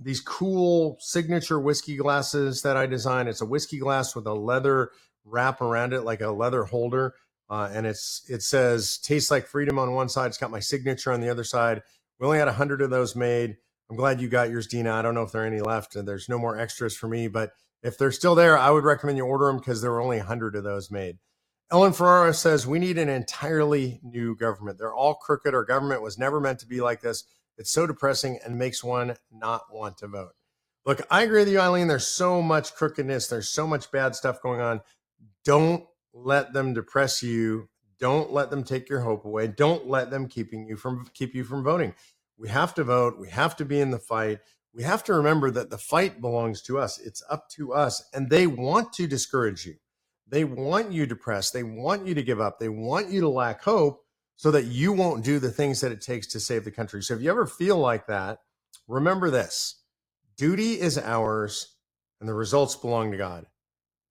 these 0.00 0.20
cool 0.20 0.96
signature 1.00 1.58
whiskey 1.60 1.96
glasses 1.96 2.62
that 2.62 2.76
I 2.76 2.86
designed. 2.86 3.28
It's 3.28 3.40
a 3.40 3.46
whiskey 3.46 3.78
glass 3.78 4.14
with 4.14 4.26
a 4.26 4.34
leather 4.34 4.90
wrap 5.24 5.60
around 5.60 5.92
it, 5.92 6.02
like 6.02 6.20
a 6.20 6.30
leather 6.30 6.64
holder. 6.64 7.14
Uh, 7.48 7.70
and 7.72 7.86
it's 7.86 8.22
it 8.28 8.42
says 8.42 8.98
tastes 8.98 9.30
like 9.30 9.46
freedom 9.46 9.78
on 9.78 9.92
one 9.92 10.08
side. 10.08 10.26
It's 10.26 10.38
got 10.38 10.50
my 10.50 10.60
signature 10.60 11.12
on 11.12 11.20
the 11.20 11.30
other 11.30 11.44
side. 11.44 11.82
We 12.18 12.26
only 12.26 12.38
had 12.38 12.48
hundred 12.48 12.82
of 12.82 12.90
those 12.90 13.14
made. 13.14 13.56
I'm 13.88 13.96
glad 13.96 14.20
you 14.20 14.28
got 14.28 14.50
yours, 14.50 14.66
Dina. 14.66 14.92
I 14.92 15.02
don't 15.02 15.14
know 15.14 15.22
if 15.22 15.30
there 15.30 15.44
are 15.44 15.46
any 15.46 15.60
left, 15.60 15.94
and 15.94 16.08
there's 16.08 16.28
no 16.28 16.38
more 16.38 16.58
extras 16.58 16.96
for 16.96 17.06
me. 17.06 17.28
But 17.28 17.52
if 17.82 17.98
they're 17.98 18.10
still 18.10 18.34
there, 18.34 18.58
I 18.58 18.70
would 18.70 18.84
recommend 18.84 19.16
you 19.16 19.24
order 19.24 19.46
them 19.46 19.58
because 19.58 19.80
there 19.80 19.92
were 19.92 20.00
only 20.00 20.18
hundred 20.18 20.56
of 20.56 20.64
those 20.64 20.90
made. 20.90 21.18
Ellen 21.70 21.92
Ferrara 21.92 22.32
says 22.32 22.66
we 22.66 22.78
need 22.78 22.98
an 22.98 23.08
entirely 23.08 24.00
new 24.02 24.36
government. 24.36 24.78
They're 24.78 24.94
all 24.94 25.14
crooked. 25.14 25.54
Our 25.54 25.64
government 25.64 26.02
was 26.02 26.18
never 26.18 26.40
meant 26.40 26.60
to 26.60 26.66
be 26.66 26.80
like 26.80 27.00
this. 27.00 27.24
It's 27.58 27.70
so 27.70 27.86
depressing 27.86 28.38
and 28.44 28.58
makes 28.58 28.84
one 28.84 29.16
not 29.32 29.62
want 29.72 29.98
to 29.98 30.08
vote. 30.08 30.32
Look, 30.84 31.02
I 31.10 31.22
agree 31.22 31.40
with 31.40 31.48
you, 31.48 31.58
Eileen. 31.58 31.88
There's 31.88 32.06
so 32.06 32.40
much 32.40 32.74
crookedness. 32.74 33.26
There's 33.26 33.48
so 33.48 33.66
much 33.66 33.90
bad 33.90 34.14
stuff 34.14 34.40
going 34.40 34.60
on. 34.60 34.80
Don't 35.44 35.84
let 36.16 36.52
them 36.52 36.74
depress 36.74 37.22
you. 37.22 37.68
Don't 37.98 38.32
let 38.32 38.50
them 38.50 38.64
take 38.64 38.88
your 38.88 39.00
hope 39.00 39.24
away. 39.24 39.46
Don't 39.46 39.88
let 39.88 40.10
them 40.10 40.28
keeping 40.28 40.66
you 40.66 40.76
from 40.76 41.06
keep 41.14 41.34
you 41.34 41.44
from 41.44 41.62
voting. 41.62 41.94
We 42.38 42.48
have 42.48 42.74
to 42.74 42.84
vote. 42.84 43.18
We 43.18 43.30
have 43.30 43.56
to 43.56 43.64
be 43.64 43.80
in 43.80 43.90
the 43.90 43.98
fight. 43.98 44.40
We 44.74 44.82
have 44.82 45.04
to 45.04 45.14
remember 45.14 45.50
that 45.52 45.70
the 45.70 45.78
fight 45.78 46.20
belongs 46.20 46.60
to 46.62 46.78
us. 46.78 46.98
It's 46.98 47.22
up 47.30 47.48
to 47.50 47.72
us. 47.72 48.04
And 48.12 48.28
they 48.28 48.46
want 48.46 48.92
to 48.94 49.06
discourage 49.06 49.64
you. 49.64 49.76
They 50.28 50.44
want 50.44 50.92
you 50.92 51.06
depressed. 51.06 51.52
They 51.52 51.62
want 51.62 52.06
you 52.06 52.14
to 52.14 52.22
give 52.22 52.40
up. 52.40 52.58
They 52.58 52.68
want 52.68 53.10
you 53.10 53.22
to 53.22 53.28
lack 53.28 53.62
hope 53.62 54.04
so 54.34 54.50
that 54.50 54.64
you 54.64 54.92
won't 54.92 55.24
do 55.24 55.38
the 55.38 55.50
things 55.50 55.80
that 55.80 55.92
it 55.92 56.02
takes 56.02 56.26
to 56.28 56.40
save 56.40 56.64
the 56.64 56.70
country. 56.70 57.02
So 57.02 57.14
if 57.14 57.22
you 57.22 57.30
ever 57.30 57.46
feel 57.46 57.78
like 57.78 58.06
that, 58.08 58.40
remember 58.86 59.30
this 59.30 59.80
duty 60.36 60.78
is 60.78 60.98
ours 60.98 61.76
and 62.20 62.28
the 62.28 62.34
results 62.34 62.76
belong 62.76 63.12
to 63.12 63.16
God. 63.18 63.46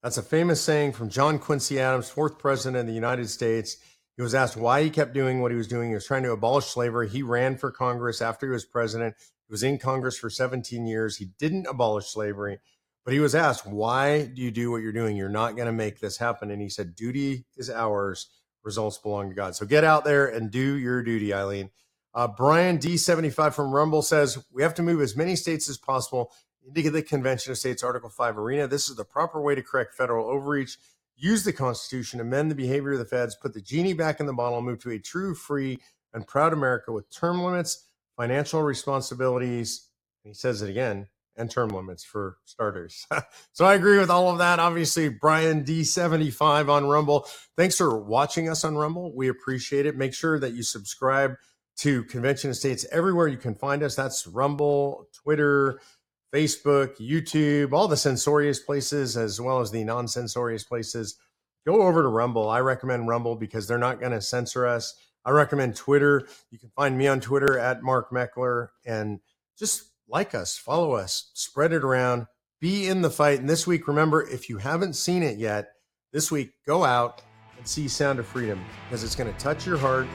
That's 0.06 0.20
a 0.20 0.22
famous 0.22 0.62
saying 0.62 0.91
from 0.91 1.10
John 1.10 1.39
Quincy 1.39 1.80
Adams, 1.80 2.12
fourth 2.12 2.38
president 2.38 2.80
of 2.80 2.86
the 2.86 2.94
United 2.94 3.28
States. 3.28 3.78
He 4.15 4.22
was 4.22 4.36
asked 4.36 4.56
why 4.56 4.84
he 4.84 4.91
kept 4.91 5.15
doing 5.15 5.41
what 5.41 5.50
he 5.50 5.58
was 5.58 5.68
doing. 5.68 5.89
He 5.89 5.96
was 5.96 6.06
trying 6.06 6.22
to 6.22 6.32
abolish 6.32 6.65
slavery. 6.65 7.10
He 7.10 7.24
ran 7.24 7.58
for 7.58 7.72
Congress 7.72 8.22
after 8.22 8.46
he 8.46 8.52
was 8.52 8.65
president. 8.65 9.15
He 9.48 9.52
was 9.52 9.63
in 9.63 9.80
Congress 9.80 10.15
for 10.15 10.30
17 10.30 10.86
years. 10.86 11.18
He 11.18 11.30
didn't 11.39 11.65
abolish 11.65 12.06
slavery, 12.06 12.60
but 13.04 13.15
he 13.15 13.20
was 13.20 13.34
asked, 13.34 13.65
Why 13.65 14.28
do 14.28 14.44
you 14.44 14.52
do 14.52 14.70
what 14.70 14.84
you're 14.84 14.91
doing? 14.91 15.18
You're 15.18 15.28
not 15.28 15.56
going 15.56 15.65
to 15.65 15.72
make 15.72 16.00
this 16.00 16.18
happen. 16.18 16.52
And 16.52 16.62
he 16.62 16.70
said, 16.70 16.96
Duty 16.96 17.48
is 17.58 17.72
ours 17.72 18.28
results 18.63 19.00
belong 19.00 19.30
to 19.30 19.36
God. 19.36 19.56
So 19.56 19.65
get 19.65 19.84
out 19.84 20.04
there 20.04 20.28
and 20.28 20.52
do 20.52 20.76
your 20.76 21.02
duty, 21.02 21.34
Eileen. 21.34 21.72
Uh, 22.13 22.28
Brian 22.28 22.78
D75 22.78 23.56
from 23.56 23.72
Rumble 23.72 24.04
says 24.04 24.38
we 24.54 24.62
have 24.62 24.76
to 24.76 24.84
move 24.84 25.02
as 25.02 25.18
many 25.18 25.36
states 25.36 25.68
as 25.68 25.80
possible 25.80 26.32
into 26.67 26.89
the 26.89 27.01
Convention 27.01 27.51
of 27.51 27.58
States 27.58 27.84
Article 27.84 28.10
5 28.10 28.38
arena. 28.38 28.67
This 28.67 28.89
is 28.89 28.95
the 28.95 29.06
proper 29.06 29.41
way 29.41 29.56
to 29.56 29.62
correct 29.62 29.93
federal 29.93 30.28
overreach. 30.28 30.78
Use 31.15 31.43
the 31.43 31.54
Constitution, 31.54 32.19
amend 32.19 32.51
the 32.51 32.56
behavior 32.56 32.93
of 32.93 32.99
the 32.99 33.06
feds, 33.06 33.36
put 33.36 33.54
the 33.54 33.62
genie 33.62 33.93
back 33.93 34.19
in 34.19 34.25
the 34.25 34.34
bottle, 34.34 34.62
move 34.62 34.80
to 34.80 34.91
a 34.91 34.99
true, 34.99 35.34
free, 35.34 35.80
and 36.13 36.28
proud 36.28 36.54
America 36.54 36.91
with 36.91 37.10
term 37.10 37.43
limits, 37.43 37.86
financial 38.17 38.62
responsibilities. 38.62 39.89
he 40.23 40.34
says 40.34 40.62
it 40.62 40.69
again 40.69 41.08
and 41.38 41.51
term 41.51 41.69
limits 41.69 42.04
for 42.04 42.38
starters. 42.45 43.06
so 43.51 43.65
I 43.65 43.75
agree 43.75 43.97
with 43.97 44.10
all 44.10 44.32
of 44.32 44.38
that. 44.39 44.60
Obviously, 44.60 45.10
Brian 45.10 45.63
D75 45.63 46.69
on 46.69 46.88
Rumble. 46.88 47.28
Thanks 47.58 47.78
for 47.78 47.97
watching 47.97 48.49
us 48.49 48.63
on 48.63 48.75
Rumble. 48.75 49.13
We 49.13 49.28
appreciate 49.28 49.86
it. 49.86 49.97
Make 49.97 50.13
sure 50.13 50.39
that 50.39 50.54
you 50.54 50.63
subscribe 50.63 51.36
to 51.78 52.06
Convention 52.06 52.49
of 52.49 52.56
States 52.56 52.86
everywhere 52.91 53.28
you 53.28 53.38
can 53.38 53.56
find 53.56 53.84
us. 53.84 53.95
That's 53.95 54.25
Rumble, 54.28 55.10
Twitter, 55.13 55.82
Facebook, 56.36 56.98
YouTube, 56.98 57.71
all 57.71 57.88
the 57.88 57.95
censorious 57.95 58.60
places, 58.60 59.15
as 59.15 59.39
well 59.39 59.62
as 59.62 59.71
the 59.71 59.86
non 59.86 60.06
censorious 60.06 60.65
places. 60.65 61.15
Go 61.65 61.84
over 61.84 62.02
to 62.02 62.10
Rumble. 62.10 62.50
I 62.50 62.60
recommend 62.60 63.08
Rumble 63.08 63.36
because 63.38 63.67
they're 63.67 63.78
not 63.78 64.02
going 64.02 64.12
to 64.12 64.21
censor 64.21 64.67
us. 64.67 64.95
I 65.24 65.32
recommend 65.32 65.78
Twitter. 65.78 66.28
You 66.52 66.60
can 66.60 66.69
find 66.76 66.98
me 66.98 67.08
on 67.08 67.21
Twitter 67.21 67.58
at 67.58 67.84
Mark 67.84 68.12
Meckler 68.12 68.67
and 68.86 69.21
just 69.58 69.86
like 70.10 70.36
us, 70.36 70.58
follow 70.58 70.93
us, 70.93 71.32
spread 71.34 71.71
it 71.71 71.86
around, 71.86 72.28
be 72.60 72.88
in 72.88 73.02
the 73.02 73.10
fight. 73.10 73.39
And 73.39 73.50
this 73.50 73.65
week, 73.65 73.88
remember, 73.88 74.28
if 74.28 74.50
you 74.50 74.58
haven't 74.58 74.93
seen 74.93 75.24
it 75.24 75.38
yet, 75.39 75.69
this 76.12 76.32
week, 76.32 76.52
go 76.67 76.84
out 76.84 77.21
and 77.58 77.65
see 77.65 77.88
Sound 77.88 78.19
of 78.19 78.28
Freedom 78.28 78.63
because 78.88 79.06
it's 79.06 79.15
going 79.15 79.34
to 79.34 79.39
touch 79.39 79.65
your 79.65 79.78
heart. 79.78 80.08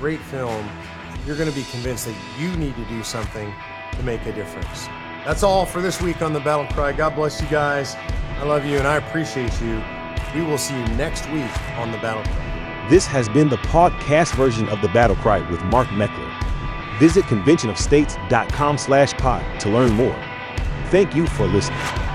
Great 0.00 0.20
film. 0.20 0.66
You're 1.26 1.36
going 1.36 1.50
to 1.50 1.54
be 1.54 1.64
convinced 1.70 2.06
that 2.06 2.16
you 2.40 2.56
need 2.56 2.74
to 2.74 2.84
do 2.86 3.04
something 3.04 3.52
to 3.92 4.02
make 4.02 4.24
a 4.24 4.32
difference. 4.32 4.88
That's 5.28 5.42
all 5.42 5.66
for 5.66 5.82
this 5.82 6.00
week 6.00 6.22
on 6.22 6.32
the 6.32 6.40
Battle 6.40 6.64
Cry. 6.74 6.90
God 6.90 7.14
bless 7.14 7.38
you 7.38 7.46
guys. 7.48 7.96
I 7.96 8.44
love 8.44 8.64
you 8.64 8.78
and 8.78 8.86
I 8.86 8.96
appreciate 8.96 9.60
you. 9.60 9.84
We 10.34 10.40
will 10.40 10.56
see 10.56 10.74
you 10.74 10.86
next 10.96 11.28
week 11.28 11.50
on 11.76 11.92
the 11.92 11.98
Battle 11.98 12.22
Cry. 12.32 12.86
This 12.88 13.04
has 13.04 13.28
been 13.28 13.50
the 13.50 13.58
podcast 13.58 14.34
version 14.36 14.66
of 14.70 14.80
the 14.80 14.88
Battle 14.88 15.16
Cry 15.16 15.40
with 15.50 15.62
Mark 15.64 15.88
Meckler. 15.88 16.98
Visit 16.98 17.26
conventionofstates.com 17.26 18.78
slash 18.78 19.12
pod 19.18 19.60
to 19.60 19.68
learn 19.68 19.92
more. 19.92 20.18
Thank 20.86 21.14
you 21.14 21.26
for 21.26 21.46
listening. 21.46 22.07